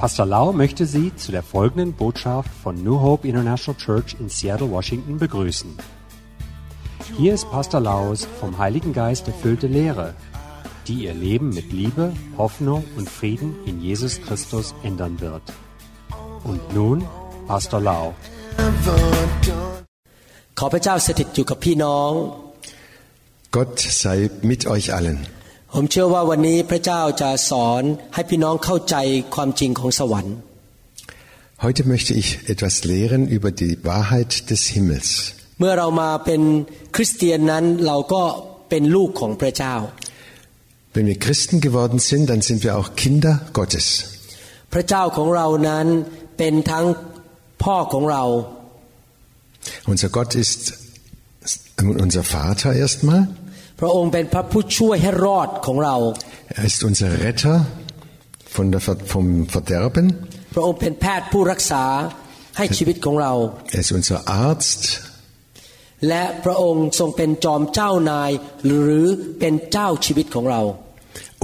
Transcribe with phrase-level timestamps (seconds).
[0.00, 4.70] Pastor Lau möchte Sie zu der folgenden Botschaft von New Hope International Church in Seattle,
[4.70, 5.70] Washington begrüßen.
[7.16, 10.14] Hier ist Pastor Laus vom Heiligen Geist erfüllte Lehre,
[10.86, 15.42] die Ihr Leben mit Liebe, Hoffnung und Frieden in Jesus Christus ändern wird.
[16.44, 17.04] Und nun
[17.46, 18.14] Pastor Lau.
[20.58, 22.12] ขอพระเจ้าสถิตอยู่กับพี่น้อง
[23.56, 24.18] Gott sei
[24.50, 25.18] mit euch allen.
[25.74, 27.82] ผมเชื่อว่าวันนี้พระเจ้าจะสอน
[28.14, 28.96] ให้พี่น้องเข้าใจ
[29.34, 30.36] ความจริงของสวรรค์
[31.66, 35.08] Heute möchte ich etwas lehren über die Wahrheit des Himmels.
[35.58, 36.42] เมื่อเรามาเป็น
[36.96, 38.22] คริสเตียนนั้นเราก็
[38.70, 39.74] เป็นลูกของพระเจ้า
[40.94, 43.86] Wenn wir Christen geworden sind, dann sind wir auch Kinder Gottes.
[44.72, 45.86] พระเจ้าของเรานั้น
[46.38, 46.86] เป็นทั้ง
[47.64, 48.24] พ่อของเรา
[49.92, 50.62] Unser Gott ist
[52.04, 53.22] unser Vater erstmal.
[53.81, 55.95] พระองค์เป็นพระผู้ช่วยให้รอดของเรา
[56.59, 57.57] Er ist unser Retter
[58.55, 60.07] von der, Ver- vom Verderben.
[60.55, 61.83] พระองค์เป็นแพทย์ผู้รักษา
[62.57, 63.33] ให้ชีวิตของเรา
[63.75, 64.81] Er ist unser Arzt
[66.07, 68.31] และพระองค์ทรงเป็นจอมเจ้านาย
[68.65, 69.05] หรือ
[69.39, 70.61] เป็นเจ้าชีวิตของเรา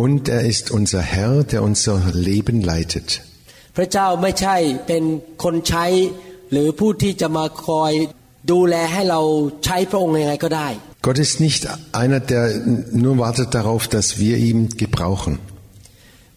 [0.06, 1.98] und er ist unser Herr, der unser
[2.30, 3.08] Leben leitet.
[3.78, 4.56] พระเจ้าไม่ใช่
[4.88, 5.04] เป็น
[5.44, 5.86] คนใช้
[6.52, 7.92] หรือผู้ที่จะมาคอย
[8.52, 9.22] ดูแลให้เรา
[9.66, 10.68] ใช้พระองค์ยังไงก็ได้
[11.07, 11.63] Gott ist nicht
[12.03, 12.45] einer, der
[13.05, 15.35] nur wartet darauf, dass wir ihn gebrauchen.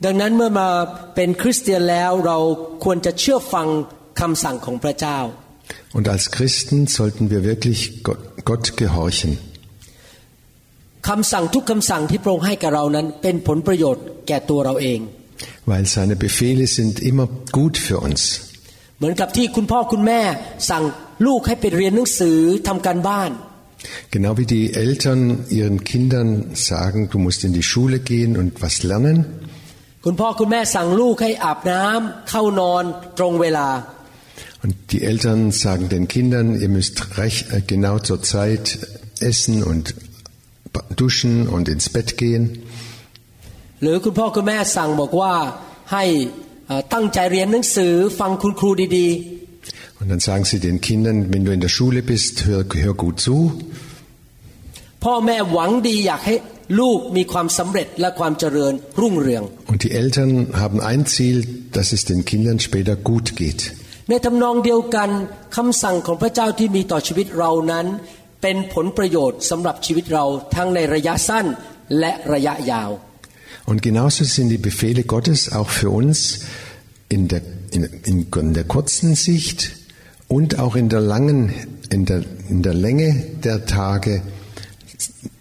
[0.05, 0.69] ดังนั้นเมื่อมา
[1.15, 2.37] เป็นคริสเตียนแล้วเรา
[2.83, 3.67] ควรจะเชื่อฟัง
[4.21, 5.19] คำสั่งของพระเจ้า
[5.97, 9.31] Und als Christen sollten wir wirklich Gott, Gott gehorchen.
[11.09, 14.99] คำสั่งทุกคำสั่งที่พระองค์ให้กับเรานั้น เป็นผลประโยชน์แก่ตัวเราเอง
[15.69, 18.21] Weil seine Befehle sind immer gut für uns.
[18.97, 20.21] เหมือนกับที่คุณพ่อคุณแม่
[20.69, 20.83] สั่ง
[21.27, 23.31] ลูกให้ไปเรียนหนังสือทำการบ้าน
[24.15, 26.29] Genau wie die Eltern ihren Kindern
[26.69, 29.17] sagen, du musst in die Schule gehen und was lernen.
[30.07, 32.83] คุณพ่อคุณแม่สั่งลูกให้อาบน้ำเข้านอน
[33.17, 33.69] ตรงเวลา
[34.63, 38.65] Und die Eltern sagen den Kindern, ihr müsst recht, äh, genau zur Zeit
[39.31, 39.85] essen und
[40.73, 42.43] ba- duschen und ins Bett gehen.
[43.81, 45.33] หรือคุณพ่อคุณแม่สั่งบอกว่า
[45.93, 46.03] ให้
[46.67, 49.07] เอ่อตั้งใจเรียนหนังสือฟังคุณครูดี
[49.99, 53.19] Und dann sagen sie den Kindern, wenn du in der Schule bist, hör, hör gut
[53.19, 53.35] zu.
[53.45, 56.35] ๆ พ่อแม่หวังดีอยากให้
[56.79, 60.31] ลูกมีความสำเร็จและความเจริญรุ่งเรือง Und die Eltern
[60.63, 61.37] haben ein Ziel,
[61.75, 63.61] dass es den Kindern später gut geht.
[64.09, 65.09] ในทำนองเดียวกัน
[65.55, 67.85] คำสั่งของพระเจ้าที่มีต่อชีวิตเรานั้น
[68.41, 70.25] เป็นผลประโยชน์สำหรับชีวิตเรา
[70.55, 71.45] ทั้งในระยะสั้น
[71.99, 72.91] และระยะยาว
[73.69, 76.17] Und genauso sind die Befehle Gottes auch für uns
[77.15, 77.41] in der,
[77.75, 79.59] in, in, in der kurzen Sicht
[80.29, 81.53] und auch in der langen,
[81.89, 84.21] in der, in der Länge der Tage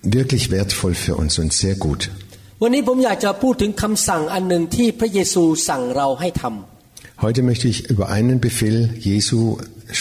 [0.03, 2.11] wirklich wertvoll für uns und sehr gut.
[2.63, 8.79] วันนี้ผมอยากจะพูดถึงคำสั่งอันหนึ่งที่พระเยซูสั่งเราให้ทำ Heute möchte ich über einen Befehl
[9.09, 9.39] Jesu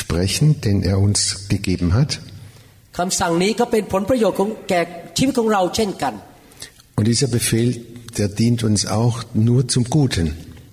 [0.01, 1.19] sprechen, den er uns
[1.53, 2.11] gegeben hat.
[2.97, 4.81] คำสั่งนี้ก็เป็นผลประโยชน์ของแก่
[5.17, 6.13] ชีวิตของเราเช่นกัน
[6.97, 7.69] Und dieser Befehl,
[8.19, 9.15] der dient uns auch
[9.47, 10.27] nur zum Guten.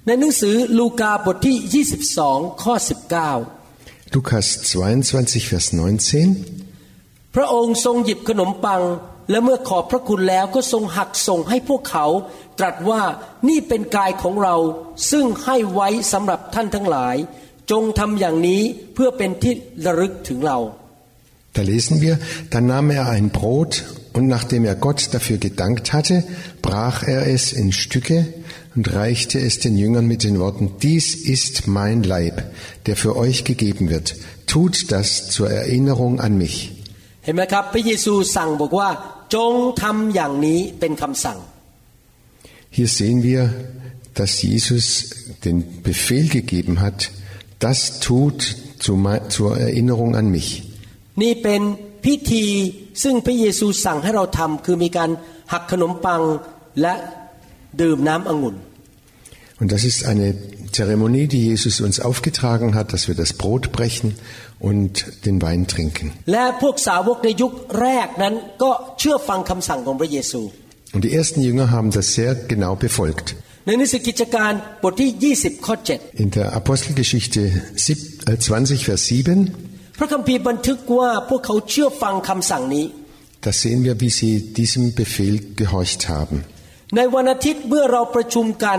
[0.07, 2.75] ในหนังสือลูกาบทที่ 22 ข้อ
[4.15, 6.61] Lukas 22, Vers 19.
[6.61, 6.71] 19
[7.35, 8.83] พระองค์ทรงหยิบขนมปัง
[9.31, 12.07] และเมื่อขอบพระคุณแล้วก็ทรงหักส่งให้พวกเขา
[12.59, 13.03] ตรัสว่า
[13.49, 14.57] นี่เป็นกายของเรา
[15.11, 17.17] ซึ่งให้ไว้สำหรับท่านทั้งหลาย
[17.71, 18.63] จงทำอย่างนี้
[18.95, 19.55] เพื่อเป็นที่
[19.85, 20.59] ระลึกถึงเรา
[21.57, 22.15] Da lesen wir,
[22.53, 23.73] dann nahm er ein Brot
[24.17, 26.17] und nachdem er Gott dafür gedankt hatte,
[26.63, 28.19] brach er es in Stücke
[28.75, 32.37] und reichte es den Jüngern mit den Worten, dies ist mein Leib,
[32.87, 34.17] der für euch gegeben wird.
[34.47, 36.57] Tut das zur Erinnerung an mich.
[37.25, 38.91] เห็นไหมครับ พระเยซูสั่งบอกว่า
[39.35, 41.39] จงทำอย่างนี้เป็นคำสั่ง
[42.77, 43.43] Hier sehen wir,
[44.19, 44.87] dass Jesus
[45.45, 46.99] den Befehl gegeben hat,
[47.59, 48.39] das tut
[48.85, 50.49] zu mei- zur Erinnerung an mich.
[51.23, 51.63] นี่เป็น
[52.05, 52.47] พิธี
[53.03, 55.11] ซึ่งพระเยซูสั่งให้เราทำคือมีการ
[55.53, 56.23] หักขนมปัง
[56.81, 56.95] และ
[57.81, 58.57] ดื่มน้ำองุ่น
[59.61, 60.35] Und das ist eine
[60.73, 64.15] Zeremonie, die Jesus uns aufgetragen hat, dass wir das Brot brechen
[64.59, 64.93] und
[65.27, 66.07] den Wein trinken.
[66.33, 70.43] และพวกสาวกในยุคแรกนั้นก็เชื่อฟังคำสั่งของพระเยซู
[70.95, 73.27] Und die ersten Jünger haben das sehr genau befolgt.
[73.67, 74.53] ในหนังสือกิจการ
[74.83, 75.11] บทที่
[75.43, 75.75] 20 ข้อ
[76.23, 77.41] In der Apostelgeschichte
[77.85, 82.87] sieb- äh, 20, Vers 7, 7 พระคัมภีร์บันทึกว่าพวกเขาเชื่อฟังคำสั่งนี้
[83.47, 86.37] da sehen wir, wie sie diesem Befehl gehorcht haben.
[86.97, 88.79] ในวันอาทิตย์เมื่อเราประชุมกัน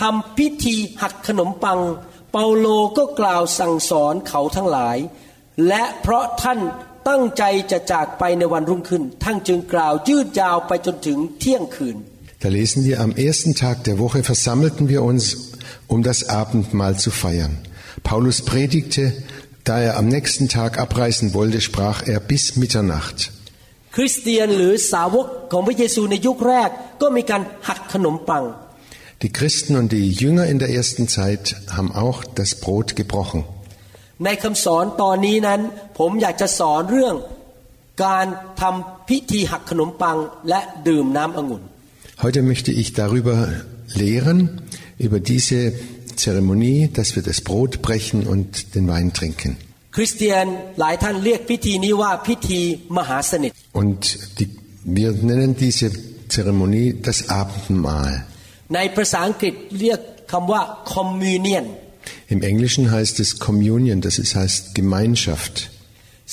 [0.00, 1.80] ทำพิธีหักขนมปัง
[2.32, 2.66] เปาโล
[2.98, 4.98] ก็กล่าวสั่งสอนเขาทั้งหลาย
[5.68, 6.58] และเพราะท่าน
[7.08, 11.98] ตั้งใจจะจากไปในวันรุ่งขึ้น ท่านจึงกล่าวยืดยาวไปจนถึงเที่ยงคืน
[12.42, 15.24] Da lesen wir, am ersten Tag der Woche versammelten wir uns
[15.86, 17.54] um das Abendmahl zu feiern.
[18.02, 19.04] Paulus predigte,
[19.64, 23.18] da er am nächsten Tag abreisen wollte, sprach er bis Mitternacht.
[23.94, 26.70] คริสเตียนหรือสาวกของพระเยซูในยุคแรก
[27.02, 28.44] ก็มีการหักขนมปัง
[29.21, 33.43] Die Christen und die Jünger in der ersten Zeit haben auch das Brot gebrochen.
[34.25, 35.59] ในคำสอนตอนนี้นั้น
[35.99, 37.15] ผมอยากจะสอนเรื่อง
[38.05, 38.25] การ
[38.61, 40.17] ทำพิธีหักขนมปัง
[40.49, 41.63] และดื่มน้ำองุ่น
[42.25, 43.37] Heute möchte ich darüber
[44.03, 44.39] lehren,
[45.05, 45.59] über diese
[46.23, 49.51] Zeremonie, dass wir das Brot brechen und den Wein trinken.
[49.95, 50.45] คริสเตียน
[50.79, 52.61] หลายท่านเรียกพิธีนี้ว่าพิธี
[52.97, 53.51] มหาสนิท
[53.81, 54.01] Und
[54.37, 54.47] die,
[54.99, 55.87] wir nennen diese
[56.35, 58.11] Zeremonie das Abendmahl.
[58.75, 59.99] ในภาษาอังกฤษเรียก
[60.31, 60.61] คำว่า
[60.95, 61.65] communion
[62.35, 65.55] Im Englischen heißt es Communion, das ist, heißt Gemeinschaft.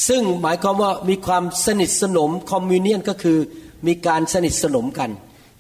[0.09, 3.39] ซึ่งหมายความว่ามีความสนิทสนม communion ก็คือ
[3.87, 5.11] มีการสนิทสนมกัน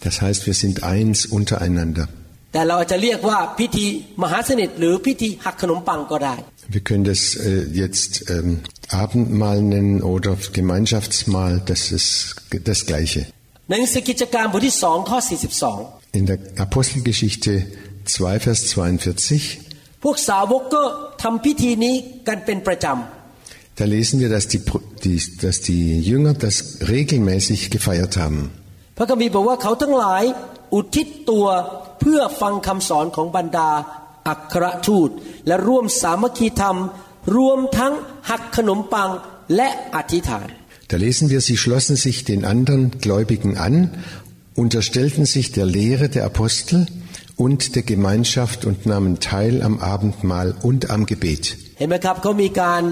[0.06, 2.06] Das heißt, wir sind eins untereinander.
[2.52, 3.86] แต่เราอาจจะเรียกว่าพิธี
[4.22, 6.34] มหาสนิท หรือพิธีหักขนมปังก็ได้
[6.74, 8.48] Wir können das äh, jetzt ähm,
[9.02, 12.08] Abendmahl nennen oder Gemeinschaftsmahl, das ist
[12.70, 13.22] das Gleiche.
[13.68, 15.18] ในหนังสือกิจการบทที่สองข้อ
[15.68, 17.52] 42 In der Apostelgeschichte
[18.04, 20.82] 2, Vers 42, พวกสาวกก็
[21.22, 21.94] ทำพิธีนี้
[22.28, 22.86] กันเป็นประจ
[23.80, 26.56] da lesen wir, dass die, Pro- die, dass die Jünger das
[26.94, 28.38] regelmäßig gefeiert haben.
[28.74, 30.24] ำพระคัมภีร์บอกว่าเขาทั้งหลาย
[30.74, 31.46] อุทิศตัว
[32.00, 33.70] เพื่อฟังคำสอนของบรรดา
[34.28, 35.10] อัครทูต
[35.46, 36.76] และร่วมสามัคคีธรรม
[37.36, 37.92] รวมทั้ง
[38.30, 39.10] หักขนมปัง
[39.56, 40.48] และอธิษฐาน
[40.90, 43.74] Da lesen wir, sie schlossen sich den anderen Gläubigen an,
[44.62, 46.86] unterstellten sich der Lehre der Apostel
[47.36, 51.44] und der Gemeinschaft und nahmen teil am Abendmahl und am Gebet.
[51.78, 52.82] เห็นไหมครับเขามีการ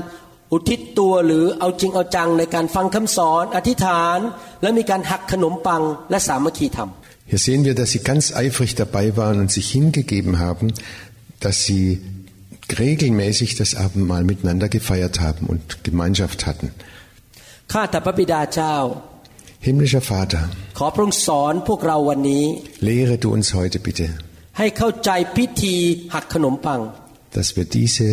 [0.52, 4.18] อุทิศตัวหรือเอาจริงเอาจังในการฟังคำสอน อธิษฐาน
[4.62, 6.90] และมีการหักขนมปังและสามัคคีธรรม
[7.30, 10.66] Hier sehen wir, dass sie ganz eifrig dabei waren und sich hingegeben haben,
[11.40, 12.00] dass sie
[12.78, 16.68] regelmäßig das Abendmahl miteinander gefeiert haben und Gemeinschaft hatten.
[17.72, 18.76] ข้าแต่พระบิดาเจ้า
[19.67, 20.43] Himmlischer Vater,
[20.77, 22.43] ขอพระองค์สอนพวกเราวันนี้
[22.87, 24.07] lehre du uns heute bitte,
[24.57, 25.75] ให้เข้าใจพิธี
[26.13, 26.79] หักขนมปัง
[27.37, 28.07] dass wir diese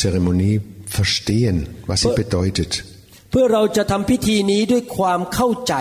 [0.00, 0.56] Zeremonie
[0.98, 1.56] verstehen,
[1.90, 2.70] was sie bedeutet,
[3.30, 5.74] เพื่อเราจะทำพิธีนี้ด้วยความเข้าใจ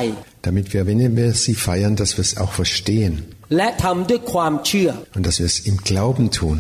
[0.48, 3.14] damit wir, wenn wir sie feiern, dass wir es auch verstehen
[3.58, 6.58] และทำด้วยความเชื่อ und dass wir es im Glauben tun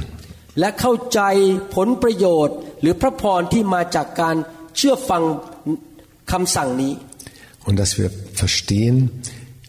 [0.59, 1.21] และเข้าใจ
[1.75, 4.35] ผลประโยชน์ หรือพระพรที่มาจากการ
[4.77, 5.23] เชื่อฟัง
[6.31, 6.93] คำสั่งนี้
[7.67, 9.10] und dass wir verstehen,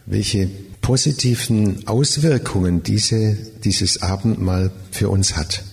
[0.06, 0.50] welche
[0.82, 5.64] positiven Auswirkungen diese, dieses Abendmahl für uns hat.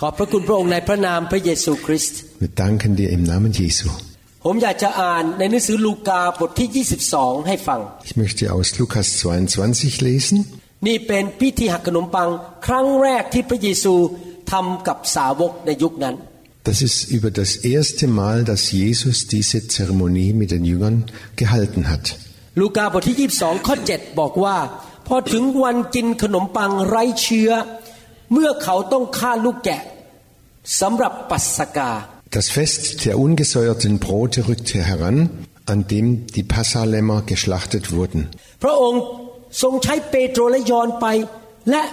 [0.00, 3.88] ขอบพระคุณพระองค์ในพระนามพระเยซูคริสต์ Wir danken dir im Namen Jesu.
[4.44, 10.38] ผมอยากจะอ่านในหนังสือลูกาบทที่ 22 ให้ฟัง Ich möchte aus Lukas 22 lesen.
[10.86, 12.28] นี่เป็นพิธีหักขนมปัง
[12.66, 13.94] ครั้งแรกที่พระเยซู
[14.52, 16.16] ทำกับสาวกในยุคนั้น
[16.70, 20.96] Das ist über das erste Mal, dass Jesus diese Zeremonie mit den Jüngern
[21.42, 22.04] gehalten hat.
[22.59, 24.57] ลูกาบทที่ 22 ข้อ 7 บอกว่า
[25.07, 27.51] พอถึงวันกินขนมปังไร้เชื้อ
[28.33, 29.81] เมื่อเขาต้องฆ่าลูกแกะ
[30.81, 31.91] สำหรับปัสกา
[32.37, 35.17] Das Fest der ungesäuerten Brote rückte heran,
[35.65, 38.21] an dem die Passalämmer geschlachtet wurden.
[38.63, 39.01] พระองค์
[39.61, 41.05] ทรงใช้เปโตรและยอห์นไป
[41.71, 41.83] และ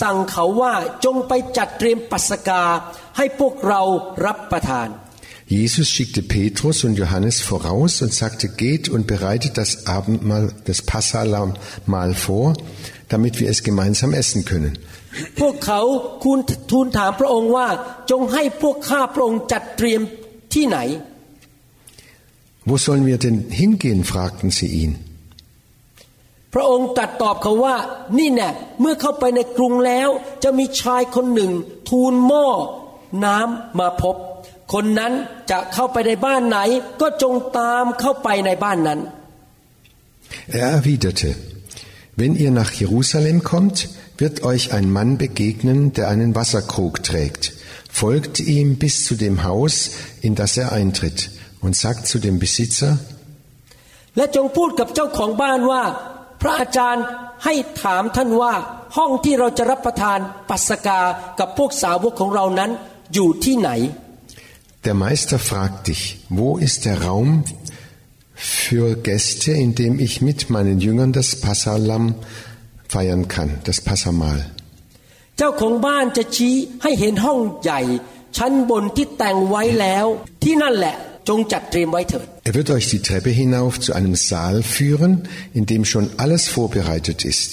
[0.00, 2.62] สั่งเขาว่าจงไปจัดเตรียมปัสกา
[3.16, 3.82] ให้พวกเรา
[4.26, 4.88] รับประทาน
[5.47, 12.13] Jesus schickte Petrus und Johannes voraus und sagte, geht und bereitet das Abendmahl, das Passahlamahl
[12.13, 12.53] vor,
[13.07, 14.77] damit wir es gemeinsam essen können.
[15.39, 15.81] พวกเขา
[16.23, 16.39] คูณ
[16.71, 17.67] ทูลถามพระองค์ว่า
[18.11, 20.01] จงให้พวกข้าพระองค์จัดเตรียม
[20.53, 20.79] ที่ไหน
[22.69, 24.01] Wo sollen wir denn hingehen?
[24.11, 24.91] fragten sie ihn.
[26.53, 27.75] พระองค์ตรัดตอบเขาว่า
[28.17, 28.49] นี่แน่
[28.79, 30.09] เมื่อเข้าไปในกรุงแล้ว
[30.43, 31.51] จะมีชายคนหนึ่ง
[31.89, 32.47] ทูลหม้อ
[33.25, 34.15] น้ำมาพบ
[34.73, 35.13] คนนั้น
[35.51, 36.57] จะเข้าไปในบ้านไหน
[37.01, 39.01] ก็จงตามเข้าไปในบ้านนั้น
[40.59, 41.29] Er erwiderte,
[42.19, 43.77] wenn ihr nach Jerusalem kommt,
[44.17, 47.53] wird euch ein Mann begegnen, der einen Wasserkrug trägt.
[47.89, 51.19] Folgt ihm bis zu dem Haus, in das er eintritt,
[51.61, 52.91] und sagt zu dem Besitzer,
[54.17, 55.83] และจงพูดกับเจ้าของบ้านว่า
[56.41, 57.05] พระอาจารย์
[57.45, 58.53] ให้ถามท่านว่า
[58.97, 61.01] ห้องที่เราจะรับประทานปัสกา
[61.39, 62.71] กับพวกสาวกของเรานั้น
[63.13, 63.69] อยู่ที่ไหน
[64.85, 67.43] Der Meister fragt dich, wo ist der Raum
[68.33, 72.15] für Gäste, in dem ich mit meinen Jüngern das Passalam
[72.87, 74.41] feiern kann, das Passamahl?
[75.37, 77.81] เจ้าของบ้านจะชี้ให้เห็นห้องใหญ่
[78.37, 80.05] ชั้นบนที่แต่งไว้แล้ว
[80.43, 80.95] ที่นั่นแหละ
[81.29, 85.13] จงจัดเตรียมไว้เถิด Er wird euch die Treppe hinauf zu einem Saal führen,
[85.57, 87.51] in dem schon alles vorbereitet ist.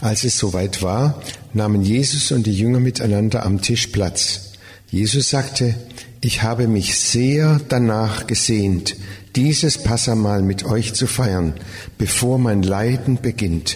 [0.00, 4.20] Als es soweit war, nahmen Jesus und die Jünger miteinander am Tisch Platz.
[4.90, 5.74] Jesus sagte,
[6.28, 8.96] ich habe mich sehr danach gesehnt,
[9.36, 11.54] dieses Passamal mit euch zu feiern,
[11.98, 13.68] bevor mein Leiden beginnt.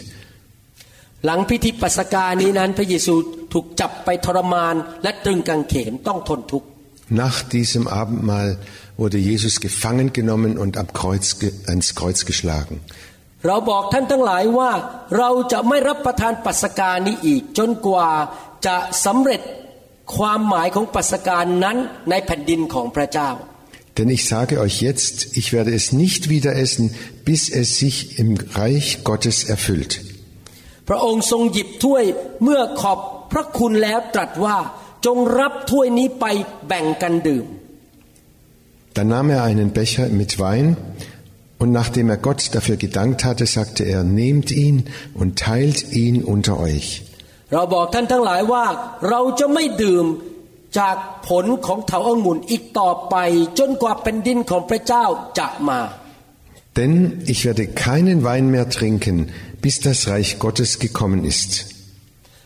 [1.26, 3.14] หลังพิธีปัสกานี้นั้นพระเยซู
[3.52, 6.68] ถูกจับไปทรมานและตรึงกางเขนต้องทนทุกข์
[7.22, 8.50] Nach diesem Abendmahl
[9.00, 12.76] wurde Jesus gefangen genommen und am Kreuz, ge- ans Kreuz geschlagen.
[13.47, 14.71] เราบอกท่านทั้งหลายว่า
[15.17, 18.09] เราจะไม่รับประทานปัสกานี้อีกจนกว่า
[18.65, 19.41] จะสำเร็จ
[20.15, 21.77] ความหมายของปัสกานั้น
[22.09, 23.31] ในแผ่นดินของพระเจ้า
[23.97, 26.85] Denn ich sage euch jetzt, ich werde es nicht wieder essen,
[27.25, 29.91] bis es sich im Reich Gottes erfüllt.
[30.87, 32.03] พระองค์ทรงหยิบถ้วย
[32.43, 32.99] เมื่อขอบ
[33.31, 34.57] พระคุณแล้วตรัสว่า
[35.05, 36.25] จงรับถ้วยนี้ไป
[36.67, 37.45] แบ่งกันดื่ม
[38.95, 40.67] Dann nahm er einen Becher mit Wein
[41.63, 46.59] Und nachdem er Gott dafür gedankt hatte, sagte er, nehmt ihn und teilt ihn unter
[46.59, 47.03] euch.
[56.75, 59.29] Denn ich werde keinen Wein mehr trinken,
[59.61, 61.72] bis das Reich Gottes gekommen ist.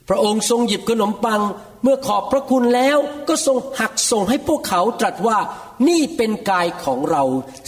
[0.09, 1.43] พระองค์ทรงหยิบขนมปัง
[1.83, 2.99] เมื่อขอบพระคุณแล้ว
[3.29, 5.39] ก็ทรงหักส่งให้พวกเขาตรัสว่า
[5.89, 7.25] นี่เป็นกายของเรา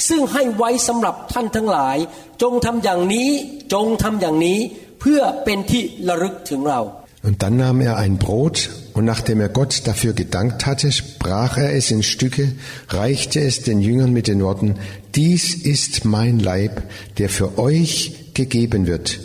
[0.09, 1.97] ซึ่งให้ไว้สำหรับท่านทั้งหลาย
[2.42, 3.30] จงทำอย่างนี้
[3.73, 4.59] จงทำอย่างนี้
[5.00, 6.83] เพื่อเป็นที่ระลึกถึงเรา
[7.26, 11.73] Und dann nahm er ein Brot und nachdem er Gott dafür gedankt hatte, brach er
[11.75, 12.52] es in Stücke,
[12.90, 14.75] reichte es den Jüngern mit den Worten,
[15.14, 16.83] dies ist mein Leib,
[17.16, 17.94] der für euch
[18.35, 19.21] gegeben wird.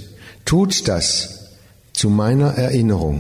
[0.45, 1.07] Tut das
[1.99, 3.17] zu meiner Erinnerung.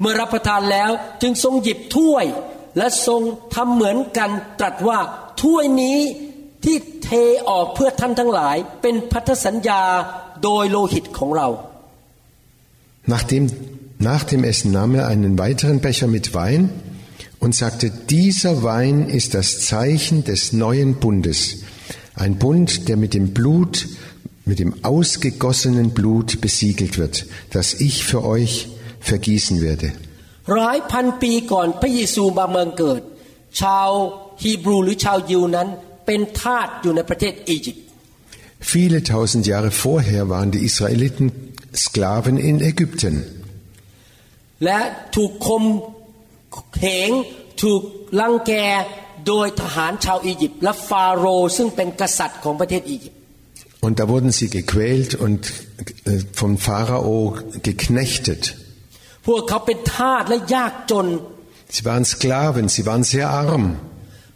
[0.00, 0.90] เมื่อรับประทานแล้ว
[1.22, 2.24] จึงทรงหยิบถ้วย
[2.78, 3.22] และทรง
[3.54, 4.30] ทำเหมือนกัน
[4.60, 4.98] ตรัสว่า
[5.42, 6.00] ถ้วยนี้
[6.64, 7.10] ที่เท
[7.48, 9.82] ออกเพื่อท่านทั้งหลาย เป็นพันธสัญญา
[10.42, 11.48] โดยโลหิตของเรา
[13.14, 13.50] Nachdem,
[13.98, 16.70] nach dem Essen nahm er einen weiteren Becher mit Wein
[17.40, 21.38] und sagte, dieser Wein ist das Zeichen des neuen Bundes.
[22.14, 23.88] Ein Bund, der mit dem Blut,
[24.46, 28.68] mit dem ausgegossenen Blut besiegelt wird, das ich für euch
[29.00, 29.88] vergießen werde.
[30.58, 33.02] ร้อยพันปีก่อนพระเยซูมาเมืองเกิด
[33.60, 33.88] ชาว
[34.42, 35.68] ฮีบรูหรือชาวยิวนั้น
[36.06, 37.84] เป็นทาสอยู่ในประเทศอียิปต์
[38.72, 41.26] Viele tausend Jahre vorher waren die Israeliten
[41.84, 43.14] Sklaven in Ägypten.
[44.64, 44.80] และ
[45.14, 45.62] ถูกคม
[46.80, 47.10] เหง
[47.62, 47.82] ถูก
[48.20, 48.52] ลังแก
[49.26, 53.20] โดยทหารชาวอียิปต์และฟาโรห์ซึ่งเป็นกษัตริย์ของประเทศอียิปต์
[53.80, 55.52] Und da wurden sie gequält und
[56.04, 58.42] äh, vom Pharao geknechtet.
[59.26, 61.06] พวกเขาเป็นทาสและยากจน
[61.74, 63.64] Sie waren Sklaven, sie waren sehr arm.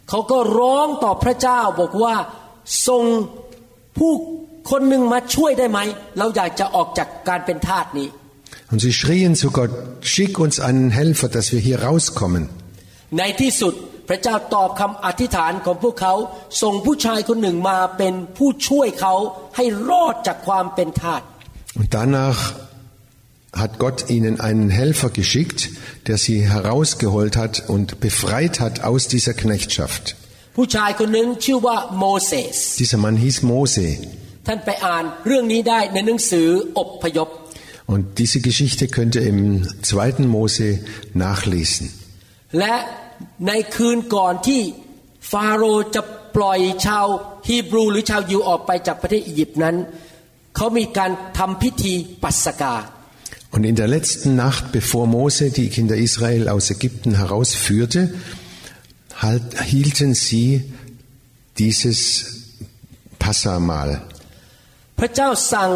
[0.09, 2.15] เขาก็ร้องต่อพระเจ้าบอกว่า
[2.87, 3.03] ทรง
[3.97, 4.13] ผู้
[4.71, 5.79] คนหนึ่งมาช่วยได้ไหม
[6.17, 8.09] เราอยากจะออกจากการเป็นทาสนี้
[8.71, 9.71] Und sie schrien zu Gott,
[10.13, 12.43] schick uns einen Helfer, dass wir hier rauskommen.
[13.17, 16.13] ในที่สุดพ ระเจ้าตอบคำอธิษฐานของพวกเขา
[16.61, 19.13] ส่งผู้ชายคนหนึ่งมาเป็นผู้ช่วยเขา
[19.55, 21.21] ให้รอดจากความเป็นทาส
[21.79, 22.39] Und danach
[23.61, 25.59] hat Gott ihnen einen Helfer geschickt,
[26.07, 30.03] der sie herausgeholt hat und befreit hat aus dieser Knechtschaft.
[30.55, 33.87] ผู้ชายคนหนึ่งชื่อว่าโมเสส Dieser Mann hieß Mose.
[34.47, 36.47] ท่านไปอ่านเรื่องนี้ได้ในหนังสือ
[36.79, 37.29] อบพยพ
[37.93, 39.41] Und diese Geschichte könnt ihr im
[39.89, 40.67] zweiten Mose
[41.25, 41.85] nachlesen.
[42.59, 42.75] และ
[43.46, 44.60] ในคืนก่อนที่
[45.30, 46.02] ฟาโรห์จะ
[46.36, 47.06] ปล่อยชาว
[47.48, 49.76] ฮีบรูหรือชาวยิวออกไปจากประเทศอียิปต์นั้น
[50.56, 52.74] เขามีการทำพิธีปัสกา
[53.54, 58.00] Und in der letzten Nacht, bevor Mose die Kinder Israel aus Ägypten herausführte,
[59.20, 60.48] halt, hielten sie
[61.58, 61.98] dieses
[63.18, 63.90] Passamahl.
[64.98, 65.70] พระเจ้าสั่ง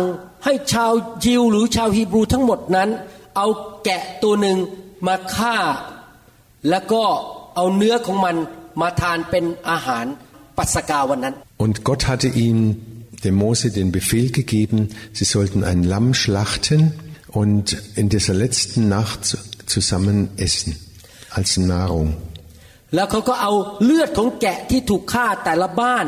[0.45, 0.93] ให้ชาว
[1.27, 2.89] ยิวหรือชาวฮีบรูทั้งหมดนั้น
[3.37, 3.47] เอา
[3.85, 4.59] แกะตัวหนึ่ง
[5.07, 5.57] มาฆ่า
[6.71, 7.05] แล้วก็
[7.57, 8.37] เอาเนื้อของมัน
[8.81, 10.07] มาทานเป็นอาหาร
[10.59, 11.35] ปัสกาวันนั้น
[11.65, 12.59] Und Gott hatte ihm,
[13.25, 14.79] dem Mose, den Befehl gegeben,
[15.19, 16.81] sie sollten ein Lamm schlachten
[17.41, 17.65] und
[18.01, 19.39] in dieser letzten Nacht zu-
[19.75, 20.71] zusammen essen
[21.37, 22.09] als Nahrung.
[22.95, 23.53] แล้วเขาก็เอา
[23.85, 26.07] เลือดของแกะที่ถูกฆ่าแต่ละบ้าน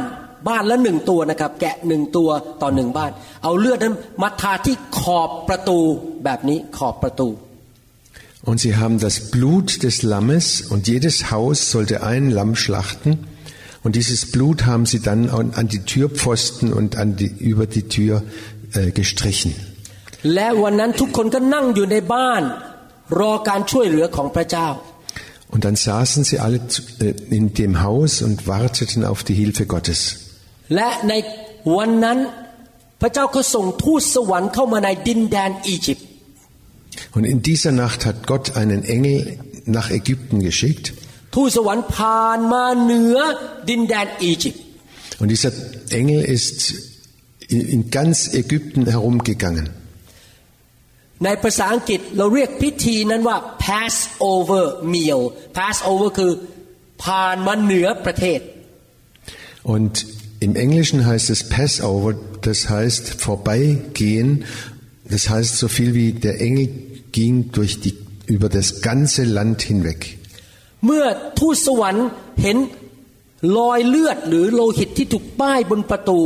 [0.48, 2.30] บ้านละหนึ่งตัวนะครับ แกะหนึ่งตัว
[2.62, 3.10] ต่อหนึ่งบ้าน
[3.44, 5.78] เอาเลือดนั้นมาทาที่ขอบประตู
[6.24, 7.28] แบบนี้ขอบประตู
[8.49, 13.11] Und sie haben das Blut des Lammes und jedes Haus sollte ein Lamm schlachten.
[13.83, 17.83] Und dieses Blut haben sie dann an an die Türpfosten und an die, über die
[17.95, 18.15] Tür
[18.73, 19.51] äh, gestrichen.
[20.35, 22.43] และวันนั้นทุกคนก็นั่งอยู่ในบ้าน
[23.19, 24.67] รอการช่วยเหลือของพระเจ้า
[25.53, 29.63] Und dann saßen sie alle zu- äh, in dem Haus und warteten auf die Hilfe
[29.73, 29.99] Gottes.
[30.75, 31.13] และใน
[31.77, 32.17] วันนั้น
[33.01, 36.06] พระเจ้าก็ส่งทูตสวรรค์เข้ามาในดินแดนอียิปต์
[37.12, 40.92] Und in dieser Nacht hat Gott einen Engel nach Ägypten geschickt.
[45.18, 45.52] Und dieser
[45.90, 46.74] Engel ist
[47.48, 49.70] in ganz Ägypten herumgegangen.
[59.64, 60.06] Und
[60.40, 64.44] im Englischen heißt es Passover, das heißt vorbeigehen,
[65.10, 66.68] das heißt so viel wie der Engel
[67.17, 70.01] ging durch die, über das ganze Land hinweg.
[70.85, 71.05] เมื่อ
[71.39, 72.07] ทูตสวรรค์
[72.41, 72.57] เห็น
[73.57, 76.19] รอยเลือดหรือโลหิตที่ถูกป้ายบนประตู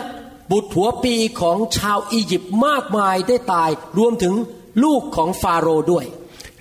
[0.50, 4.35] บุตรหัวปีของชาวอียิปต์มากมายได้ตาย รวมถึง
[4.85, 6.04] ลูกของฟาโรห์ด้วย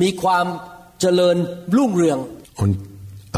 [0.02, 0.46] มีความ
[1.00, 1.37] เจริญ
[1.76, 2.18] รุ่งเรือง
[2.62, 2.74] Und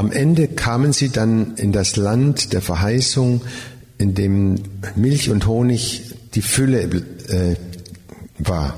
[0.02, 1.32] am Ende kamen sie dann
[1.64, 3.30] in das Land der Verheißung,
[4.04, 4.34] in dem
[4.96, 5.82] Milch und Honig
[6.34, 7.56] die Fülle äh,
[8.50, 8.68] war.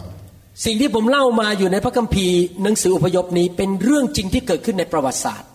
[0.64, 5.48] สิ่งที่ผมเล่ามาอยู่ในพระคัมภีร์หนังสืออพยพนี้เป็นเรื่องจริงที่เกิดขึ้นในประวัติศาสตร์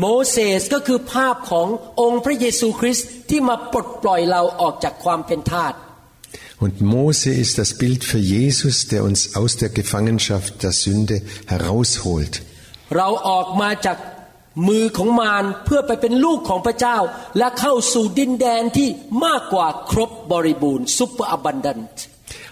[0.00, 1.68] โมเสสก็คือภาพของ
[2.00, 5.74] องค์พระเยซูคริสต์ที่มาปลดปล่อยเราออกจากความเป็นทาส
[6.64, 11.16] Und Mose ist das Bild für Jesus, der uns aus der Gefangenschaft der Sünde
[11.52, 12.34] herausholt.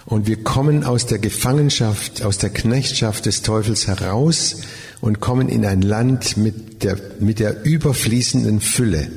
[0.06, 4.56] Und wir kommen aus der Gefangenschaft, aus der Knechtschaft des Teufels heraus
[5.00, 9.10] und kommen in ein Land mit der, mit der überfließenden Fülle.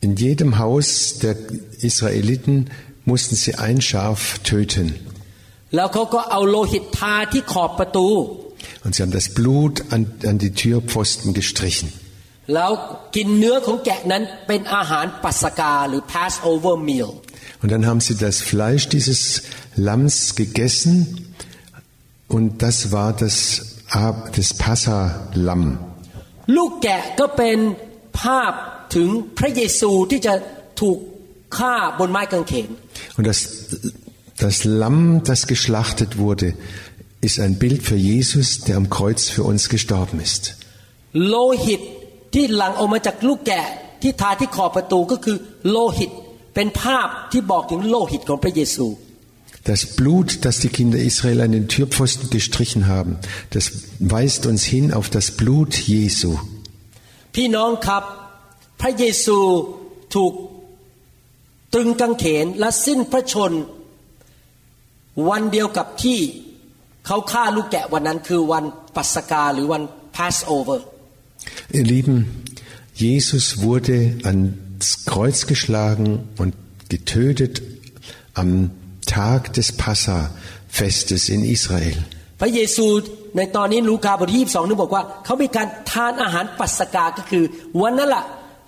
[0.00, 1.36] In jedem Haus der
[1.80, 2.70] Israeliten
[3.04, 4.94] mussten sie ein Schaf töten.
[8.84, 11.92] Und sie haben das Blut an, an die Türpfosten gestrichen.
[12.53, 12.71] แล้ว
[13.15, 17.11] กินเนื้อของแกะนั้นเป็นอาหารปัสกาหรือ Passover meal
[17.61, 19.21] Und dann haben sie das Fleisch dieses
[19.87, 20.93] Lamms gegessen
[22.35, 23.35] und das war das,
[24.05, 25.63] Ab- das Passa-Lamm.
[26.55, 27.57] ลูกแกะก็เป็น
[28.21, 28.53] ภาพ
[28.95, 30.33] ถึงพระเยซูที่จะ
[30.81, 30.97] ถูก
[31.57, 32.69] ฆ่าบนไม้กางเขน
[33.17, 33.39] Und das,
[34.45, 36.47] das Lamm, das geschlachtet wurde,
[37.27, 40.43] ist ein Bild für Jesus, der am Kreuz für uns gestorben ist.
[41.29, 41.81] โลหิต
[42.34, 43.64] ที่หลั่งออกมาจากลูกแกะ
[44.02, 45.36] ที่ทาที่ขอบประตูก็คือ
[45.68, 46.10] โลหิต
[46.54, 48.86] เป็นภาพที่บอกถึงโลหิตของพระเยซู
[49.72, 53.18] Das Blut, das die Kinder Israel an den Türpfosten gestrichen haben,
[53.50, 53.64] das
[53.98, 56.30] weist uns hin auf das Blut Jesu.
[57.34, 58.04] พี่น้องครับ
[58.80, 59.38] พระเยซู
[60.14, 60.32] ถูก
[61.72, 63.52] ตรึงกางเขนและสิ้นพระชน
[65.28, 66.18] วันเดียวกับที่
[67.06, 68.64] เขาฆ่าลูกแกะวันนั้นคือวัน
[68.96, 69.82] ปัสกาหรือวัน
[70.16, 70.80] Passover
[71.71, 72.43] Ihr Lieben,
[72.93, 76.53] Jesus wurde ans Kreuz geschlagen und
[76.89, 77.61] getötet
[78.33, 78.71] am
[79.05, 81.97] Tag des Passa-Festes in Israel.
[82.41, 82.85] พระเยซู
[83.37, 87.43] ในตอนนี้ลูกาบทที่22นึกบอกว่า เขามีการทานอาหารปัสกาก็คือ
[87.81, 88.23] วันนั้นแหละ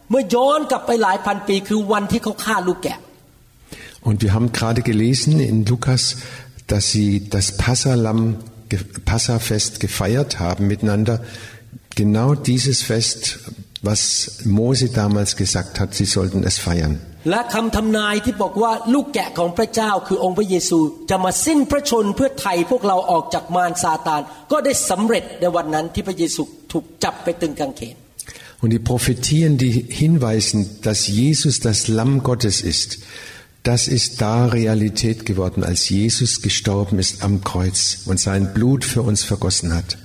[0.10, 3.00] เมื่อย้อนกลับไปหลายพันปี คือวันที่เขาฆ่าลูกแกะ
[4.08, 6.04] Und wir haben gerade gelesen in Lukas,
[6.68, 8.20] dass sie das Passalam,
[9.06, 11.16] Passafest gefeiert haben miteinander.
[11.96, 13.40] Genau dieses Fest,
[13.82, 14.02] was
[14.46, 17.00] Mose damals gesagt hat, sie sollten es feiern.
[17.30, 27.98] และคำทำนายที่บอกว่าลูกแกะของพระเจ้าคือองค์พระเยซู จะมาสิ้นพระชนเพื่อไถ่พวกเราออกจากมารซาตาน ก็ได้สำเร็จในวันนั้นที่พระเยซูถูกจับไปตึงกางเขน
[28.62, 29.72] Und die Prophetien, die
[30.04, 32.98] hinweisen, dass Jesus das Lamm Gottes ist,
[33.62, 39.04] das ist da Realität geworden, als Jesus gestorben ist am Kreuz und sein Blut für
[39.04, 39.98] uns vergossen hat.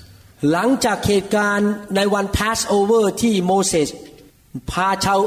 [0.52, 3.90] หลังจากเหตุการณ์ในวัน Passover ที่โมเสส
[4.72, 5.20] พาชาว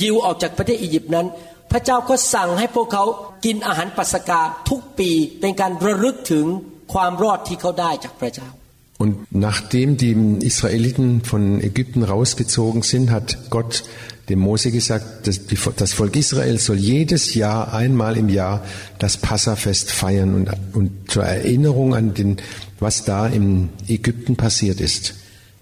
[0.00, 1.26] ยิวออกจากประเทศอียิปต์นั้น
[1.70, 3.04] พระเจ้าก็สั่งให้พวกเขา
[3.44, 6.46] กินอาหารปัสกาทุกปีเป็นการระลึกถึง
[6.92, 8.48] ความรอดที่เขาได้จากพระเจ้า
[8.96, 10.14] Und nachdem die
[10.50, 13.82] Israeliten von Ägypten rausgezogen sind, hat Gott
[14.28, 18.62] dem Mose gesagt, dass die, das Volk Israel soll jedes Jahr einmal im Jahr
[18.98, 22.36] das Passafest feiern und, und zur Erinnerung an den,
[22.83, 25.03] was da in Ägypten passiert ist.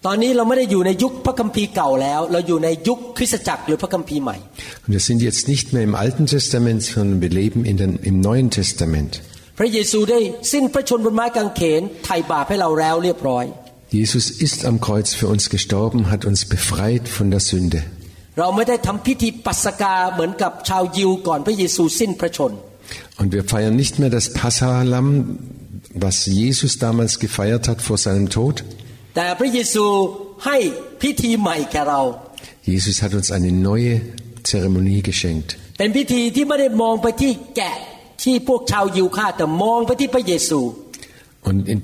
[0.06, 4.38] ตอนนี้เราไม่ได้อยู่ในยุคพระคัมภีร์เก่าแล้ว เราอยู่ในยุคคริสตจักรหรือพระคัมภีร์ใหม่
[4.86, 8.18] Und wir sind jetzt nicht mehr im Alten Testament, sondern wir leben in den, im
[8.28, 9.12] Neuen Testament.
[9.60, 10.20] พระเยซูได้
[10.54, 13.46] สิ้นพระชนม์บนไม้กางเขนไถ่บาปให้เราแล้วเรียบร้อย
[14.00, 17.80] Jesus ist am Kreuz für uns gestorben, hat uns befreit von der Sünde.
[18.40, 22.60] เราไม่ได้ทำพิธีปัสกาเหมือนกับชาวยิวก่อนพระเยซูสิ้นพระชนม์
[23.20, 25.08] Und wir feiern nicht mehr das Passalam,
[25.94, 28.56] was Jesus damals gefeiert hat vor seinem Tod.
[29.16, 29.86] แต่พระเยซู
[30.46, 30.58] ให้
[31.02, 32.02] พิธีใหม่แก่เรา
[32.72, 33.94] Jesus hat uns eine neue
[34.50, 35.50] Zeremonie geschenkt.
[35.78, 37.78] เป็นพิธีที่ไม่ได้มองไปที่แกะ
[38.24, 40.60] ที่พวกชาวยิวฆ่าแต่มองไปที่พระเยซู
[41.50, 41.80] Und in,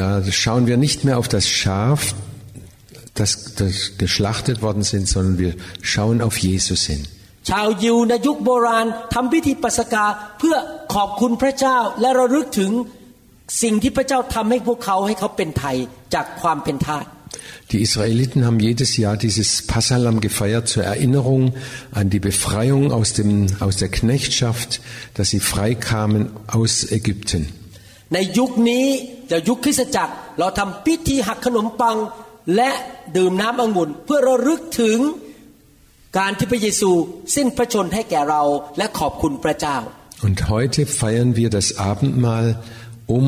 [0.00, 0.08] da
[0.42, 2.00] schauen wir nicht mehr auf das Schaf,
[3.20, 3.30] das,
[3.60, 5.52] das geschlachtet worden sind, sondern wir
[5.92, 7.02] schauen auf Jesus hin.
[7.48, 10.04] ชาวยิวในยุคโบราณทำพิธีปัสกา
[10.38, 10.56] เพื่อ
[10.94, 12.70] ขอบคุณพระเจ้า และระลึกถึง
[13.61, 15.77] สิ่งที่พระเจ้าทำให้พวกเขาให้เขาเป็นไทย
[16.13, 17.05] จากความเป็นทาส
[17.71, 21.53] Die Israeliten haben jedes Jahr dieses Passalam gefeiert zur Erinnerung
[21.91, 24.81] an die Befreiung aus, dem, aus der Knechtschaft,
[25.15, 27.41] dass sie frei kamen aus Ägypten.
[28.13, 28.85] ในยุคนี้
[29.27, 31.97] แต่ยุคคริสตจักรเราทำพิธีหักขนมปัง
[32.55, 32.69] และ
[33.17, 34.99] ดื่มน้ำองุ่นเพื่อระลึกถึง
[36.17, 36.91] การที่พระเยซู
[37.35, 38.41] สิ้นพระชนให้แก่เรา
[38.77, 39.77] และขอบคุณพระเจ้า
[40.25, 42.47] Und heute feiern wir das Abendmahl,
[43.16, 43.24] um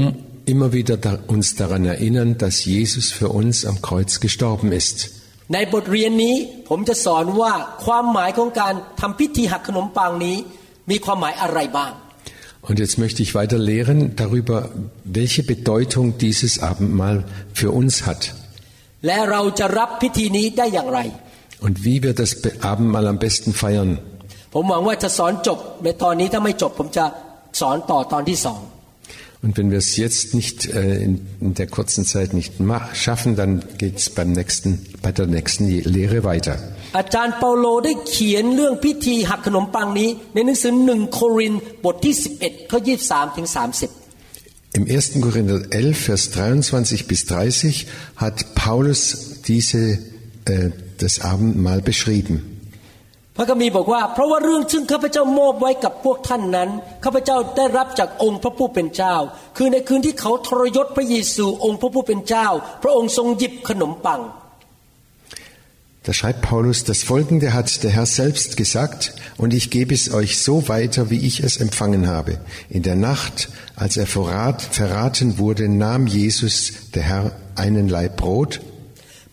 [0.52, 4.96] immer wieder da, uns daran erinnern, dass Jesus für uns am Kreuz gestorben ist.
[5.54, 6.36] ในบทเรียนนี้
[6.68, 7.52] ผมจะสอนว่า
[7.84, 10.36] ความหมายของการทำพิธีหักขนมปังนี้
[10.90, 11.92] มีความหมายอะไรบ้าง
[12.68, 14.58] Und jetzt möchte ich weiter lehren darüber,
[15.18, 17.18] welche Bedeutung dieses Abendmahl
[17.58, 18.22] für uns hat
[19.06, 21.00] และเราจะรับพิธีนี้ได้อย่างไร
[21.66, 23.90] und wie wir das Be- Abendmahl am besten feiern.
[24.54, 27.04] ผมหวังว่าจะสอนจบในตอนนี้ถ้าไม่จบผมจะ
[27.60, 28.60] สอนต่อตอนที่สอง
[29.44, 33.36] Und wenn wir es jetzt nicht äh, in, in der kurzen Zeit nicht ma- schaffen,
[33.40, 34.70] dann geht es beim nächsten,
[35.04, 36.56] bei der nächsten Je- Lehre weiter.
[36.98, 42.78] อาจารย์เปาโลได้เขียนเรื่องพิธีหักขนมปังนี้ ในหนังสือหนึ่งโครินธ์บทที่ 11ข้อ
[43.08, 45.20] 23ถึง30 Im 1.
[45.26, 49.98] Korinther 11, Vers 23 bis 30 hat Paulus diese,
[50.44, 52.53] äh, das Abendmahl beschrieben.
[53.36, 56.70] พระคัมภีร์บอกว่า เพราะว่าเรื่องซึ่งข้าพเจ้ามอบไว้กับพวกท่านนั้น
[57.04, 59.16] ข้าพเจ้าได้รับจากองค์พระผู้เป็นเจ้า
[59.56, 62.46] คือในคืนที่เขาทรยศพระเยซูองค์พระผู้เป็นเจ้า
[62.82, 64.22] พระองค์ทรงหยิบขนมปัง
[66.02, 70.38] Da schreibt Paulus, das Folgende hat der Herr selbst gesagt, und ich gebe es euch
[70.38, 72.38] so weiter, wie ich es empfangen habe.
[72.70, 78.60] In der Nacht, als er verrat, verraten wurde, nahm Jesus, der Herr, einen Laib Brot,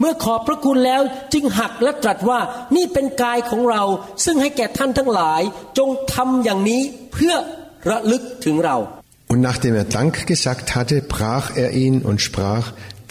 [0.02, 2.40] เมื่อขอบพระคุณแล้วจึงหักและตรัสว่า
[2.76, 3.82] นี่เป็นกายของเรา
[4.24, 5.42] ซึ่งให้แก่ท่านทั้งหลาย
[5.78, 7.34] จงทำอย่างนี้เพื่อ
[7.90, 8.76] ระลึกถึงเรา
[9.30, 12.64] und nachdem er Dank gesagt hatte, brach er ihn und sprach,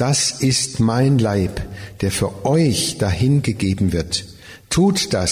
[0.06, 1.54] das ist mein Leib,
[2.02, 4.14] der für euch dahingegeben wird.
[4.70, 5.32] Tut das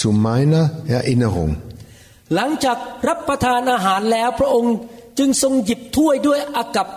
[0.00, 0.62] zu meiner
[0.98, 1.50] Erinnerung.
[2.34, 4.74] หลังจากรับประทานอาหารแล้วพระองค์
[5.18, 6.88] จึงทรงหยิบถ้วยด้วยอากับ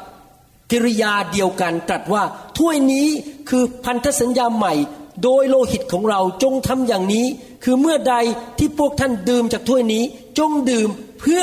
[0.70, 2.24] กิริยาเดียวกันตรัสว่า
[2.58, 3.08] ถ้วยนี้
[3.48, 4.74] คือพันธสัญญาใหม่
[5.22, 7.26] โดยโลหิตของเราจงทำอย่างนี้
[7.64, 8.14] คือเมื่อใด
[8.58, 10.04] ที่พวกท่านดื่มจากถ้วยนี้
[10.38, 10.88] จงดื่ม
[11.20, 11.42] เพื่อ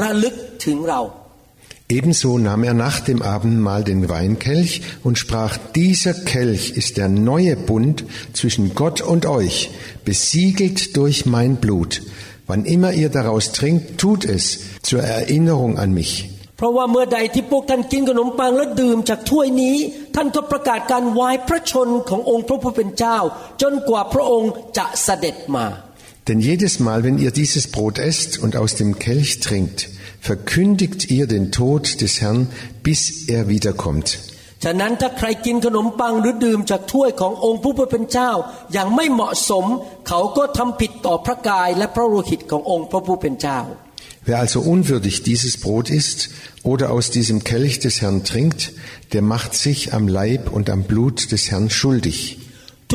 [0.00, 1.02] ระลึกถึงเรา
[1.88, 7.54] Ebenso nahm er nach dem Abendmahl den Weinkelch und sprach, dieser Kelch ist der neue
[7.54, 9.70] Bund zwischen Gott und euch,
[10.04, 12.02] besiegelt durch mein Blut.
[12.48, 14.44] Wann immer ihr daraus trinkt, tut es
[14.82, 16.28] zur Erinnerung an mich.
[16.61, 19.77] เพราะว่าเมื่อใดที่พวกท่านกินขนมปังและดื่มจากถ้วยนี้
[20.15, 23.17] ท่านก็ประกาศการวายพระชนขององค์พระผู้เป็นเจ้า
[23.61, 25.65] จนกว่าพระองค์จะเสด็จมา
[26.27, 29.79] Denn jedes Mal, wenn ihr dieses Brot esst und aus dem Kelch trinkt,
[30.29, 32.41] verkündigt ihr den Tod des Herrn,
[32.87, 33.01] bis
[33.35, 34.07] er wiederkommt.
[34.63, 38.31] ฉะนั้นถ้าใครกินขนมปังหรือดื่มจากถ้วยขององค์ผู้เป็นเจ้า
[38.73, 39.65] อย่างไม่เหมาะสม
[40.07, 43.59] เขาก็ทำผิดต่อพระกายและพระโลหิตขององค์พระผู้เป็นเจ้า
[44.26, 46.30] Wer also unwürdig dieses Brot isst
[46.62, 48.72] oder aus diesem Kelch des Herrn trinkt,
[49.12, 52.38] der macht sich am Leib und am Blut des Herrn schuldig.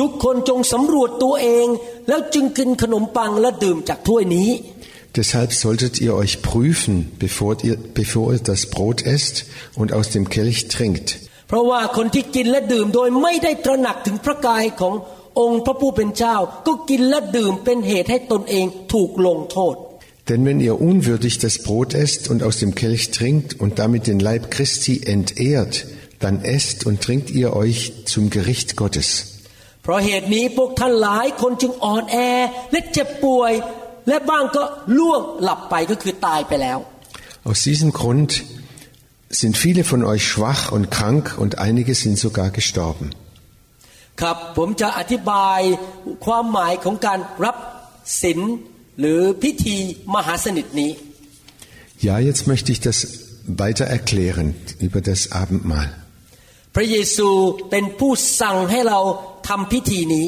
[0.04, 1.66] ุกคนจงสำรวจตัวเอง
[2.08, 4.50] แล้วจึงกินขนมปังและดื่มจากถ้วยนี้
[5.18, 9.44] Deshalb solltet ihr euch prüfen, bevor ihr, bevor ihr das Brot esst
[9.80, 11.08] und aus dem Kelch trinkt.
[11.48, 14.94] เพราะว่าคนที่กินและดื่มโดยไม่ได้ตระหนักถึงพระกายของ
[15.40, 16.36] องค์พระผู้เป็นเจ้า
[16.66, 19.76] ก็กินและดื่มเป็นเหตุให้ตนเองถูกลงโทษ
[20.28, 24.20] Denn wenn ihr unwürdig das Brot esst und aus dem Kelch trinkt und damit den
[24.20, 25.86] Leib Christi entehrt,
[26.20, 29.08] dann esst und trinkt ihr euch zum Gericht Gottes.
[29.82, 32.16] เพราะเหตุนี้พวกท่านหลายคนจึงอ่อนแอ
[32.72, 33.52] และเจ็บป่วย
[34.08, 34.62] และบ้างก็
[34.98, 36.78] ล่วงหลับไปก็คือตายไปแล้ว
[37.48, 38.30] Aus diesem Grund
[39.40, 43.06] sind viele von euch schwach und krank und einige sind sogar gestorben.
[44.20, 45.60] ครับผมจะอธิบาย
[46.26, 47.56] ความหมายของการรับ
[48.22, 48.40] ศีล
[49.00, 49.76] หรือพิธี
[50.14, 50.90] มหาสนิทนี้
[52.08, 52.98] Ja, jetzt möchte ich das
[53.62, 54.46] weiter erklären
[54.86, 55.88] über das Abendmahl.
[56.74, 57.28] พระเยซู
[57.70, 59.00] เป็นผู้สั่งให้เรา
[59.48, 60.26] ทำพิธีนี้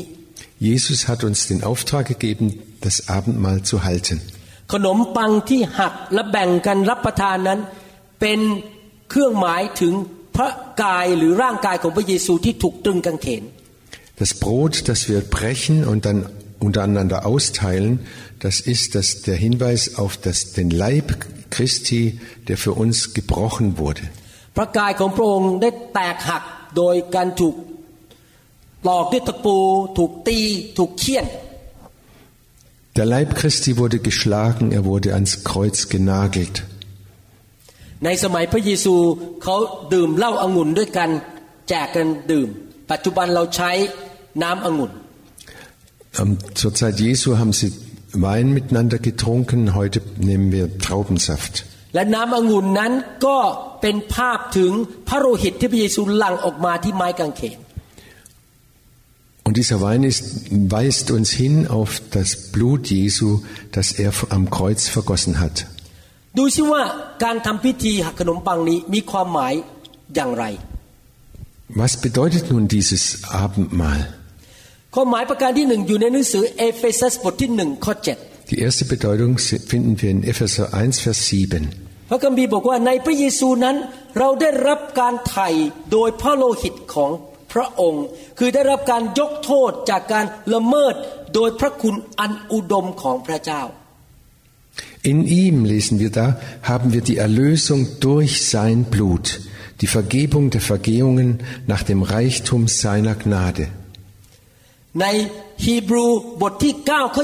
[0.68, 2.46] Jesus hat uns den Auftrag gegeben,
[2.86, 4.16] das Abendmahl zu halten.
[4.72, 7.60] ขนมปังที่หักและแบ่งกันรับประทานนั้น
[8.20, 8.40] เป็น
[9.10, 9.94] เครื่องหมายถึง
[10.36, 10.50] พระ
[10.82, 13.42] กายหรือร่างกายของพระเยซูที่ถูกตรึงกางเขน
[14.22, 16.20] Das Brot, das wir brechen und dann
[16.66, 17.92] untereinander austeilen,
[18.44, 21.06] das ist das, der Hinweis auf das, den Leib
[21.50, 24.04] Christi, der für uns gebrochen wurde.
[24.56, 26.42] พระกายของพระองค์ได้แตกหัก
[26.76, 27.54] โดยการถูก
[28.84, 29.56] หลอกด้วยตะปู
[29.98, 30.38] ถูกตี
[30.78, 31.26] ถูกเคี่ยน
[32.98, 36.56] Der Leib Christi wurde geschlagen, er wurde ans Kreuz genagelt.
[38.04, 38.94] ในสมัยพระเยซู
[39.42, 39.56] เขา
[39.94, 41.10] ดื่มเหล้าอางุ่นด้วยกัน
[41.68, 42.48] แจกกันดื่ม
[42.90, 43.70] ปัจจุบันเราใช้
[44.42, 44.92] น้ำองุ่น
[46.20, 47.72] Ähm, Zur Zeit Jesu haben sie
[48.26, 51.54] Wein miteinander getrunken, heute nehmen wir Traubensaft.
[51.94, 52.92] และน้ำองุ่นนั้น
[53.26, 53.38] ก็
[53.80, 54.72] เป็นภาพถึง
[55.08, 57.58] พระโลหิตที่พระเยซูหลั่งออกมาที่ไม้กางเขน
[59.46, 63.28] Und dieser Wein ist, weist uns hin auf das Blut Jesu,
[63.72, 65.56] das er am Kreuz vergossen hat.
[66.38, 66.82] ดูซิว่า
[67.24, 69.52] การทำพิธีหักขนมปังนี้มีความหมาย
[70.14, 70.44] อย่างไร
[71.80, 73.02] Was bedeutet nun dieses
[73.44, 74.00] Abendmahl?
[74.93, 77.93] ความหมายประการที่หนึ่งอยู่ในหนังสือเอเฟซัสบทที่หนึ่งข้อ
[78.49, 81.69] Die erste Bedeutung finden wir in Epheser 1, Vers 7.
[81.69, 83.75] 7พระคัมภีร์บอกว่าในพระเยซูนั้น
[84.17, 85.49] เราได้รับการไถ่
[85.91, 87.11] โดยพระโลหิตของ
[87.53, 88.05] พระองค์
[88.39, 90.95] คือได้รับการยกโทษจากการละเมิด
[91.33, 93.63] โดยพระคุณอันอุดมของพระเจ้า
[95.11, 96.27] In ihm, lesen wir da,
[96.71, 99.25] haben wir die Erlösung durch sein Blut,
[99.81, 101.29] die Vergebung der Vergehungen
[101.67, 103.67] nach dem Reichtum seiner Gnade.
[105.01, 105.05] ใน
[105.65, 106.05] ฮีบรู
[106.41, 107.23] บทที่9ข้อ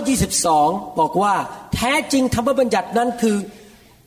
[0.49, 1.35] 22 บอกว่า
[1.75, 3.37] แท้จริงธรรมบัญญัตินั้นคือ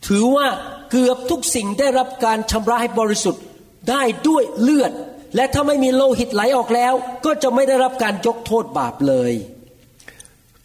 [0.07, 0.47] ถือว่า
[0.91, 3.43] เกือบทุกสิ่งได้รับการชำระให้บริสุทธิ์
[3.91, 4.93] ได้ด้วยเลือด
[5.37, 9.35] และถ้าไม่มีโลหิตไหลออกแล้ว ก็จะไม่ได้รับการยกโทษบาปเลย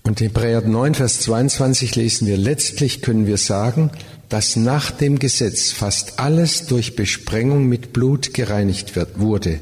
[0.06, 3.90] Und in Hebräer 9, Vers 22 lesen wir, letztlich können wir sagen,
[4.28, 9.62] dass nach dem Gesetz fast alles durch Besprengung mit Blut gereinigt wird, wurde.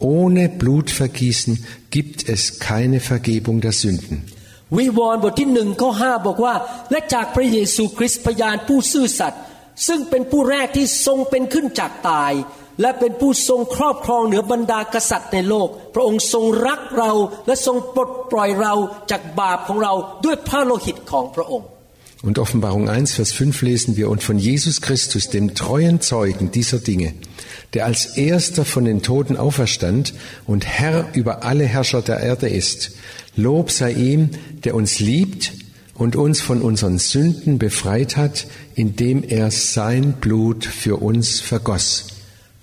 [0.00, 4.16] Ohne Blutvergießen gibt es keine Vergebung der Sünden.
[4.76, 6.54] วิวรณ์บทที่หนึ่งข้อห้าบอกว่า
[6.90, 9.40] และจากพระเยซูคริสต์พยานผู้ซื่อสัตย์
[9.86, 12.32] ซึ่งเป็นผู้แรกที่ทรงเป็นขึ้นจากตาย
[12.80, 17.12] และเป็นผู้ทรงครอบครองเหนือบรรดากษัตริย์ในโลก พระองค์ทรงรักเรา
[17.46, 18.74] และทรงปลดปล่อยเรา
[19.10, 19.92] จากบาปของเรา
[20.24, 21.68] ด้วยพระโลหิตของพระองค์
[22.22, 26.78] Und Offenbarung 1, Vers 5 lesen wir, und von Jesus Christus, dem treuen Zeugen dieser
[26.78, 27.12] Dinge,
[27.74, 30.14] der als erster von den Toten auferstand
[30.46, 32.92] und Herr über alle Herrscher der Erde ist.
[33.36, 34.30] Lob sei ihm,
[34.64, 35.52] der uns liebt
[35.94, 42.04] und uns von unseren Sünden befreit hat, indem er sein Blut für uns vergoss.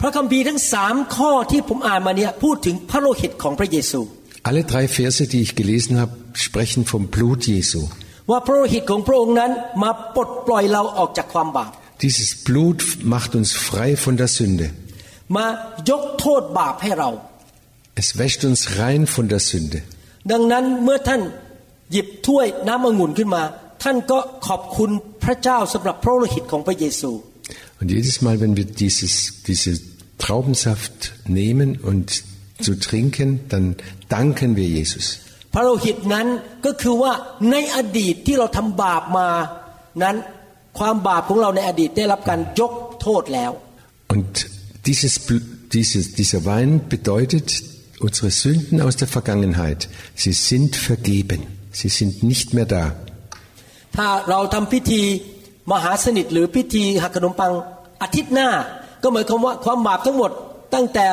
[0.06, 4.02] พระคัมภีร์ทั้งสามข้อที่ผมอ่านมาเนี่ยพูดถึงพระโลหิตของพระเยซู
[4.50, 6.14] Alle drei Verse, die ich gelesen habe,
[6.46, 7.82] sprechen vom Blut Jesu.
[8.32, 9.52] ว่าพระโลหิตของพระองค์นั้น
[9.84, 11.72] มาปลดปล่อยเราออกจากความบาป
[12.04, 12.80] Dieses Blut
[13.16, 14.66] macht uns frei von der Sünde.
[15.37, 15.45] มา
[15.91, 17.11] ยกโทษบาปให้เรา
[18.03, 19.79] Es wäscht uns rein von der Sünde.
[20.33, 21.23] ดังนั้นเมื่อท่าน
[21.93, 23.43] หยิบถ้วยน้ำองุ่นขึ้นมา
[23.83, 24.91] ท่านก็ขอบคุณ
[25.25, 27.11] พระเจ้าสำหรับพระโลหิตของพระเยซู
[27.81, 29.15] Und jedes Mal, wenn wir dieses,
[29.49, 29.73] diese
[30.25, 32.09] Traubensaft nehmen und
[32.65, 33.65] zu trinken, dann
[34.17, 35.07] danken wir Jesus.
[35.55, 36.27] พระโลหิตนั้น
[36.67, 37.13] ก็คือว่า
[37.51, 39.29] ในอดีตที่เราทำบาปมา
[40.03, 40.17] นั้น
[40.79, 43.53] ความบาปของเราในอดีตได้รับการยกโทษแล้ว
[44.15, 44.35] Und
[44.88, 45.42] dieses, Bl-
[45.74, 47.64] dieses, dieser Wein bedeutet,
[48.00, 51.42] unsere Sünden aus der Vergangenheit, sie sind vergeben.
[51.72, 52.86] Sie sind nicht mehr da.
[53.98, 55.02] ถ้าเราทำพิธี
[55.72, 57.52] มหาสนิทหรือพิธีหักขนมปัง
[58.04, 58.50] อาทิตย์หน้า
[59.04, 60.32] ก็หมายความว่าความบาปทั้งหมด
[60.74, 61.06] ตั้งแต่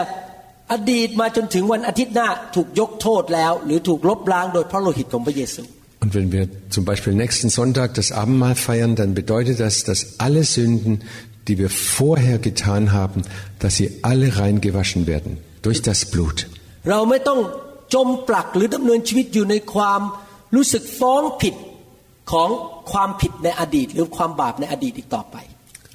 [0.73, 5.63] อดีตมาจนถึงวันอาทิตย์หน้าถูกยกโทษแล้ว หรือถูกลบล้างโดยพระโลหิตของพระเยซู
[6.03, 6.45] Und wenn wir
[6.77, 10.93] zum Beispiel nächsten Sonntag das Abendmahl feiern, dann bedeutet das, dass alle Sünden,
[11.48, 13.24] die wir vorher getan haben,
[13.60, 16.48] dass sie alle reingewaschen werden durch das Blut.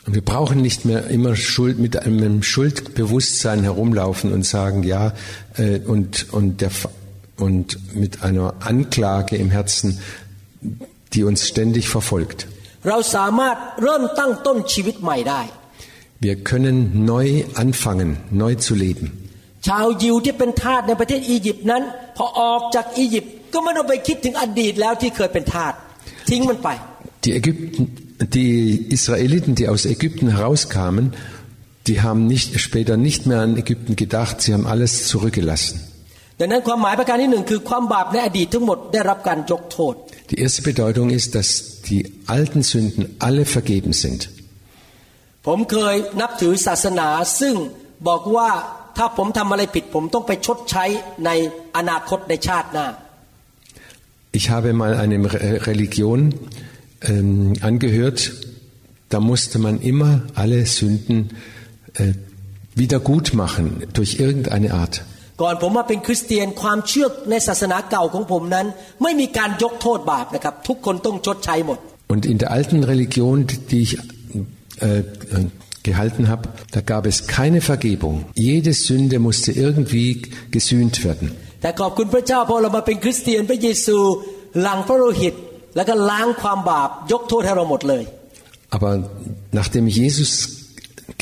[0.07, 5.13] Und wir brauchen nicht mehr immer Schuld, mit einem Schuldbewusstsein herumlaufen und sagen, ja,
[5.57, 6.71] äh, und, und, der,
[7.37, 10.01] und mit einer Anklage im Herzen,
[11.13, 12.47] die uns ständig verfolgt.
[12.88, 15.42] เราสามารถเริ่มตั้งต้นชีวิตใหม่ได้
[16.26, 16.78] Wir können
[17.12, 17.26] neu
[17.64, 19.08] anfangen, neu zu leben.
[19.68, 21.84] ชาวยิวที่เป็นทาสในประเทศอียิปต์นั้น
[22.18, 25.74] พอออกจากอียิปต์ก็ไม่ต้องไปคิดถึงอดีตแล้วที่เคยเป็นทาส
[26.30, 26.70] ทิ้งมันไป
[27.26, 27.84] Die Ägypten,
[28.38, 28.54] die
[28.98, 31.06] Israeliten, die aus Ägypten herauskamen,
[31.88, 35.76] die haben nicht, später nicht mehr an Ägypten gedacht, sie haben alles zurückgelassen.
[40.31, 44.31] Die erste Bedeutung ist, dass die alten Sünden alle vergeben sind.
[54.33, 55.33] Ich habe mal eine
[55.67, 56.35] Religion
[57.03, 58.33] ähm, angehört,
[59.11, 61.31] da musste man immer alle Sünden
[61.95, 62.15] äh,
[62.75, 65.03] wieder gut machen durch irgendeine Art.
[65.42, 68.66] ก่อนผมมาเป็นคริสเตียนความเชื่อในศาสนาเก่าของผมนั้น
[69.04, 71.80] ไม่มีการยกโทษบาปนะครับ ทุกคนต้องชดใช้หมด
[72.14, 75.04] Und in der alten Religion, die ich äh, äh,
[75.90, 78.16] gehalten habe, da gab es keine Vergebung.
[78.36, 80.08] Jede Sünde musste irgendwie
[80.56, 81.28] gesühnt werden.
[81.62, 83.98] แต่ขอบคุณพระเจ้าพอเรามาเป็นคริสเตียนพระเยซู
[84.62, 85.34] หลังพระโลหิต
[85.76, 88.04] แล้วก็ล้างความบาป ยกโทษให้เราหมดเลย
[88.76, 88.94] Aber
[89.60, 90.32] nachdem ich Jesus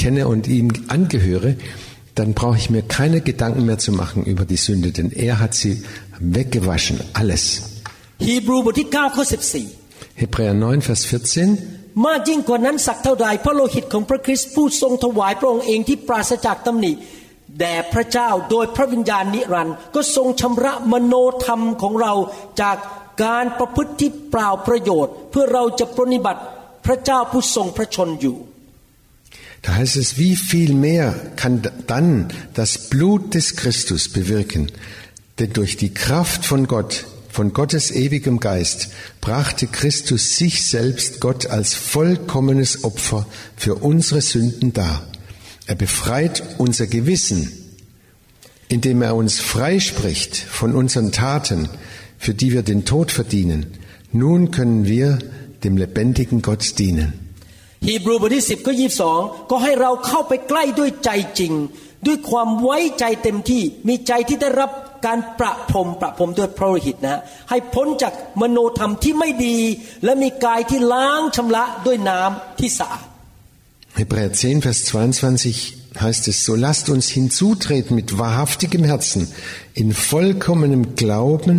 [0.02, 1.50] kenne und ihm angehöre,
[2.18, 5.54] dann brauche ich mir keine Gedanken mehr zu machen über die Sünde, denn er hat
[5.54, 5.74] sie
[6.20, 7.44] weggewaschen, alles.
[8.28, 9.24] ฮีบรูบทที่9ข้อ
[9.72, 12.06] 14 Hebräer 9, Vers 14.
[12.06, 16.92] มากยิ่งกว่านั้นสักเท่าใดพระโลหิตของพระคริสต์ผู้ทรงถวายพระองค์เองที่ปราศจากตำหนิ
[17.60, 22.14] แด่พระเจ้าโดยพระวิญญาณนิรันดร์ก็ทรงชำระมโนธรรมของเรา
[22.62, 22.78] จาก
[23.24, 26.42] การประพฤติที่เปล่าประโยชน์ เพื่อเราจะปรนนิบัติ
[26.86, 28.36] พระเจ้าผู้ทรงพระชนอยู่
[29.63, 34.71] da heißt es, wie viel mehr kann dann das Blut des Christus bewirken?
[35.39, 38.89] Denn durch die Kraft von Gott, von Gottes ewigem Geist,
[39.21, 45.07] brachte Christus sich selbst Gott als vollkommenes Opfer für unsere Sünden dar.
[45.67, 47.53] Er befreit unser Gewissen,
[48.69, 51.69] indem er uns freispricht von unseren Taten,
[52.19, 53.67] für die wir den Tod verdienen.
[54.13, 55.19] Nun können wir
[55.63, 57.28] dem lebendigen Gott dienen.
[57.87, 58.75] ฮีบรูบทที่ 10ข้อ
[59.13, 61.53] 22 ก็ให้เราเข้าไปใกล้ด้วยใจจริง
[62.07, 64.71] ด้วยความไว้ใจเต็มที่มีใจที่ได้รับ
[65.07, 69.59] การประพรมประพรมด้วยพระโลหิตนะฮะให้พ้นจากมโนธรรมที่ไม่ดี
[70.05, 73.07] และมีกายที่ล้างชำระด้วยน้ำที่สะอาด
[74.01, 79.23] Hebräer 10, Vers 22 heißt es, so lasst uns hinzutreten mit wahrhaftigem Herzen,
[79.75, 81.59] in vollkommenem Glauben,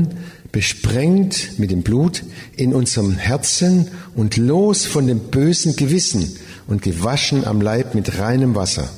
[0.53, 2.23] besprengt mit dem Blut
[2.57, 6.23] in unserem Herzen und los von dem bösen Gewissen
[6.67, 8.89] und gewaschen am Leib mit reinem Wasser.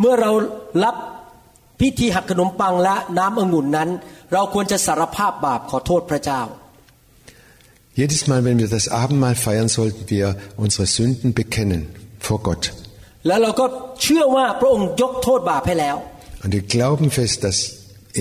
[0.00, 0.30] เมื่อเรา
[0.84, 0.96] รับ
[1.80, 3.88] พิธีหักขนมปังและน้ำองุ่นนั้น
[4.32, 6.42] เราควรจะสารภาพบาปขอโทษพระเจ้า
[8.00, 10.26] Jedes Mal, wenn wir das Abendmahl feiern, sollten wir
[10.56, 11.82] unsere Sünden bekennen
[12.26, 12.64] vor Gott.
[13.26, 13.66] แล้วเราก็
[14.02, 15.96] เชื่อว่าพระองค์ยกโทษบาปให้แล้ว
[16.42, 17.58] Und wir glauben fest, dass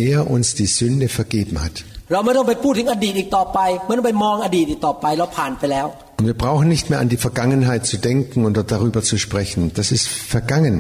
[0.10, 1.76] er uns die Sünde vergeben hat.
[2.12, 5.88] เราไม่ต้องไปพูดถึงอดีตอีกต่อไปไม่ต้องไปมองอดีตอีกต่อไปเราผ่านไปแล้ว
[6.20, 9.62] Und wir brauchen nicht mehr an die Vergangenheit zu denken oder darüber zu sprechen.
[9.80, 10.06] Das ist
[10.36, 10.76] vergangen.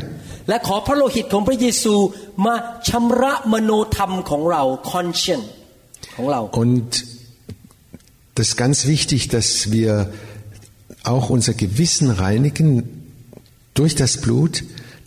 [0.49, 1.93] และขอพระโลหิตของพระเยซู
[2.45, 2.55] มา
[2.89, 5.47] ชำระมโนธรรมของเรา conscience
[6.15, 6.89] ของเรา Und
[8.35, 9.91] das ist ganz wichtig, dass wir
[11.13, 12.69] auch unser Gewissen reinigen
[13.79, 14.53] durch das Blut,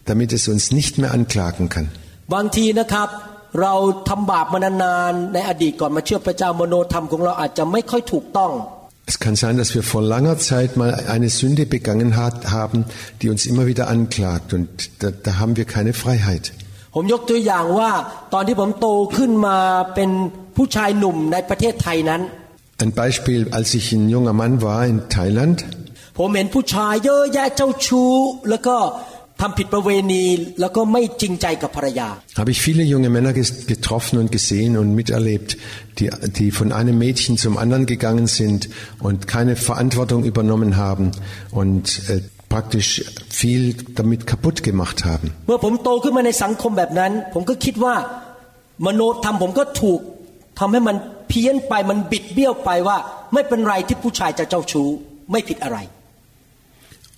[0.04, 1.86] damit es uns nicht mehr anklagen kann.
[2.34, 3.08] บางทีนะครับ
[3.59, 3.73] เรา
[4.09, 8.53] ทำบาปมานานๆในอดีตก่อนมาเชื่อพระเจ้ามโนธรรมของเราอาจจะไม่ค่อยถูกต้อง
[9.11, 12.85] Es kann sein, dass wir vor langer Zeit mal eine Sünde begangen hat, haben,
[13.21, 14.69] die uns immer wieder anklagt und
[15.01, 16.45] da, da haben wir keine Freiheit.
[16.95, 17.91] ผมยกตัวอย่างว่า
[18.33, 18.87] ตอนที่ผมโต
[19.17, 19.57] ขึ้นมา
[19.95, 20.09] เป็น
[20.55, 22.21] ผู้ชายหนุ่มในประเทศไทยนั้น
[22.83, 25.57] Ein Beispiel, als ich ein junger Mann war in Thailand,
[26.17, 28.13] ผมเห็นผู้ชายเยอะแยะเจ้าชู้
[28.49, 28.75] แล้วก็
[32.37, 35.57] Habe ich viele junge Männer getroffen und gesehen und miterlebt,
[35.97, 38.69] die, die von einem Mädchen zum anderen gegangen sind
[38.99, 41.11] und keine Verantwortung übernommen haben
[41.49, 45.31] und äh, praktisch viel damit kaputt gemacht haben.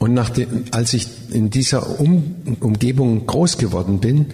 [0.04, 4.26] Und nachdem, als ich in dieser um Umgebung groß geworden bin,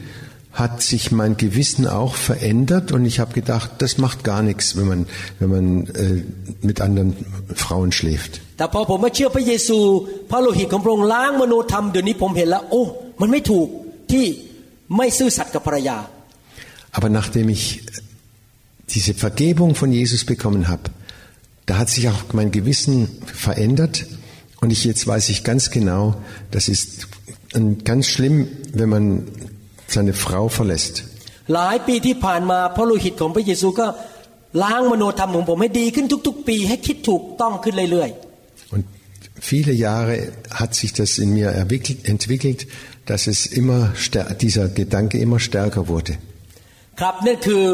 [0.51, 4.88] hat sich mein Gewissen auch verändert und ich habe gedacht, das macht gar nichts, wenn
[4.88, 5.05] man,
[5.38, 6.24] wenn man äh,
[6.63, 7.15] mit anderen
[7.53, 8.41] Frauen schläft.
[16.93, 17.84] Aber nachdem ich
[18.89, 20.89] diese Vergebung von Jesus bekommen habe,
[21.67, 24.07] da hat sich auch mein Gewissen verändert
[24.62, 26.03] und ich jetzt weiß ich ganz genau,
[26.55, 26.88] das ist
[27.57, 28.36] ein- ganz schlimm,
[28.78, 29.05] wenn man
[29.95, 30.95] seine Frau verlässt.
[31.55, 33.86] หลายปีที่ผ่านมาพระโลหิตของพระเยซูก็
[34.62, 38.11] ล้างมโนธรรมของผมให้ดีขึ้นทุก ๆ ปีให้คิดถูกต้องขึ้นเรื่อย
[38.74, 38.84] Und
[39.51, 40.14] viele Jahre
[40.61, 42.61] hat sich das in mir erwickelt, entwickelt,
[43.11, 46.12] dass es immer stär- dieser Gedanke immer stärker wurde.
[46.59, 47.64] ๆ ครับนั่นคือ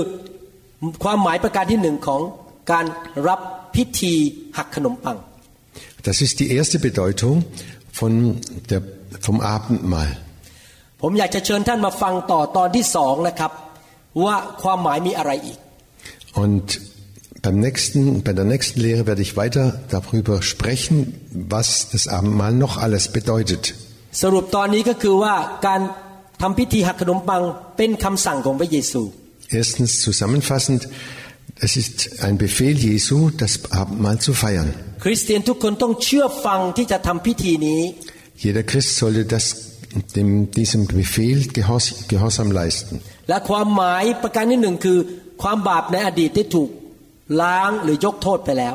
[1.04, 2.20] ความหมายประการที่หนึ่งของ
[2.72, 2.86] การ
[3.28, 3.40] รับ
[3.74, 4.14] พิธี
[4.56, 5.16] หักขนมปัง
[6.08, 7.44] Das ist die erste Bedeutung
[7.92, 8.12] von
[8.70, 8.82] der,
[9.26, 10.10] vom Abendmahl.
[11.02, 13.52] ผมอยากจะเชิญท่านมาฟังต่อตอนที่สองนะครับ
[14.24, 15.58] ว่าความหมายมีอะไรอีก
[16.42, 16.66] Und
[17.44, 19.64] beim nächsten, bei der nächsten Lehre werde ich weiter
[19.96, 20.96] darüber sprechen,
[21.54, 23.64] was das Abendmahl noch alles bedeutet.
[24.22, 25.34] สรุปตอนนี้ก็คือว่า
[25.66, 25.80] การ
[26.42, 27.42] ทำพิธีหักขนมปัง
[27.76, 29.02] เป็นคำสั่งของพระเยซู
[29.60, 30.82] Erstens zusammenfassend,
[31.66, 34.68] es ist ein Befehl Jesu, das Abendmahl zu feiern.
[35.04, 37.80] คริสเตียนทุกคนต้องเชื่อฟังที่จะทำพิธีนี้
[38.44, 39.44] Jeder Christ sollte das,
[40.16, 42.94] dem, diesem Befehl Gehors, Gehorsam leisten.
[43.28, 44.98] และความหมายประการที่หนึ่งคือ
[45.42, 46.70] ความบาปในอดีตได้ถูก
[47.42, 48.74] ล้างหรือยกโทษไปแล้ว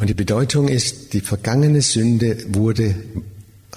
[0.00, 2.28] Und die Bedeutung ist, die vergangene Sünde
[2.60, 2.86] wurde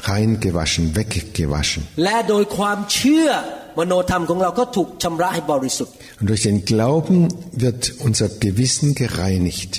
[0.10, 1.82] reingewaschen, weggewaschen.
[2.04, 3.30] และโดยความเชื่อ
[3.78, 7.18] มโนธรรมของเราก็ถูกชำระให้บริสุทธิ์ Und durch den Glauben
[7.64, 9.72] wird unser Gewissen gereinigt.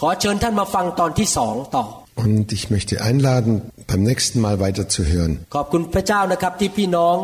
[0.00, 1.84] ขอเชิญท่านมาฟังตอนที่สองต่อ
[2.24, 3.52] Und ich möchte einladen,
[3.90, 5.32] beim nächsten Mal weiterzuhören.
[5.54, 7.16] ขอบคุณพระเจ้านะครับที่พี่น้อง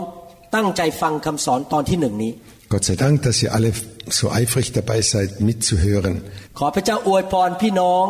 [0.54, 2.32] ตั้งใจฟังคำสอนตอนที่หนึ่งนี้
[2.72, 3.70] Gott sei Dank, dass ihr alle
[4.18, 6.14] so eifrig dabei seid, mitzuhören.
[6.58, 8.04] ขอพระเจ้าอวยพรพี่น้อง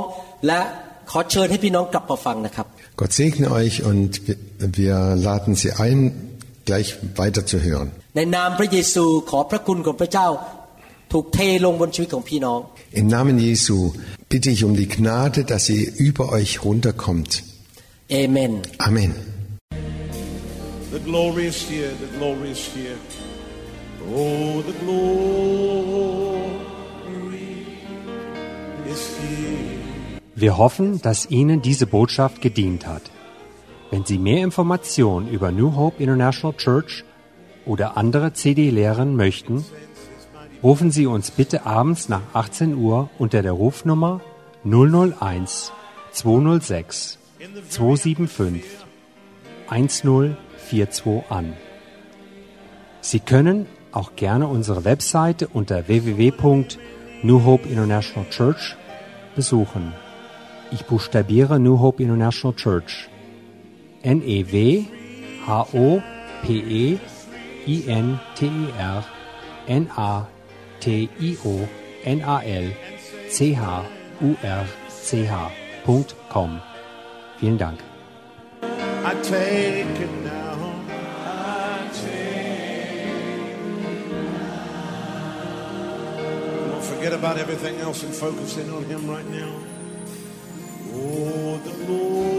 [0.47, 0.61] และ
[1.11, 2.67] ขอเชิญให้พี่น้องกลับมาฟังนะครับ
[3.01, 4.37] Gott segne euch und wir,
[4.81, 4.97] wir
[5.29, 5.99] laden Sie ein,
[6.68, 7.92] gleich weiterzuhören.
[8.14, 8.30] Im
[13.08, 13.94] Namen Jesu
[14.30, 17.44] bitte ich um die Gnade, dass sie über euch runterkommt.
[18.12, 18.62] Amen.
[18.78, 19.16] Amen.
[20.92, 22.96] The glory is here, the glory is here.
[24.16, 25.28] Oh, the glory
[28.90, 29.78] is here.
[30.36, 33.02] Wir hoffen, dass Ihnen diese Botschaft gedient hat.
[33.90, 37.06] Wenn Sie mehr Informationen über New Hope International Church
[37.66, 39.64] oder andere CD-Lehren möchten,
[40.62, 44.20] rufen Sie uns bitte abends nach 18 Uhr unter der Rufnummer
[44.66, 45.72] 001
[46.12, 47.18] 206
[47.70, 48.64] 275
[49.70, 51.54] 1042 an.
[53.00, 58.76] Sie können auch gerne unsere Webseite unter www.New Hope International Church
[59.36, 59.94] besuchen.
[60.72, 63.10] Ich buchstabiere New Hope International Church.
[64.04, 64.86] N E W
[65.44, 66.04] H O
[66.44, 67.00] P E
[67.68, 69.06] I N T E R
[69.68, 70.28] N A
[70.80, 71.68] T I O
[72.04, 72.72] N A L
[73.30, 73.86] C H
[74.22, 76.62] U R C H .com.
[77.40, 77.80] Vielen Dank.
[78.62, 80.28] I take it
[87.08, 89.54] forget about everything else and focus in on Him right now.
[90.94, 92.37] Oh, the Lord.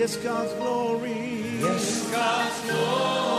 [0.00, 1.60] Yes, God's glory.
[1.60, 3.29] Yes, God's glory.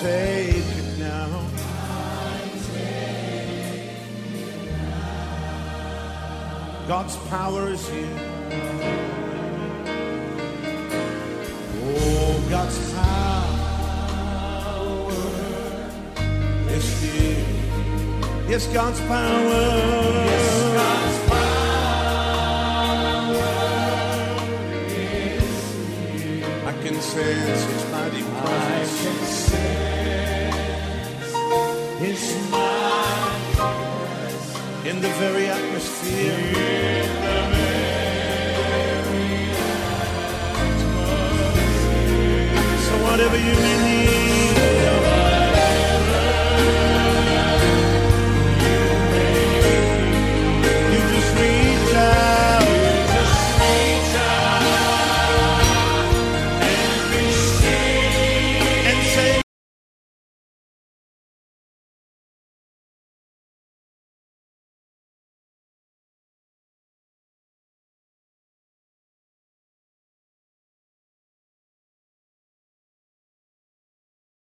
[0.00, 1.28] Take it now.
[6.88, 8.18] God's power is here.
[11.84, 13.52] Oh, God's power
[16.70, 17.44] is here.
[18.48, 19.60] Yes, God's power.
[20.30, 20.48] Yes,
[20.80, 21.60] God's power
[24.86, 25.04] is
[26.24, 26.66] here.
[26.66, 28.99] I can sense His mighty presence.
[35.20, 36.32] Very atmosphere.
[42.86, 44.19] So whatever you may need.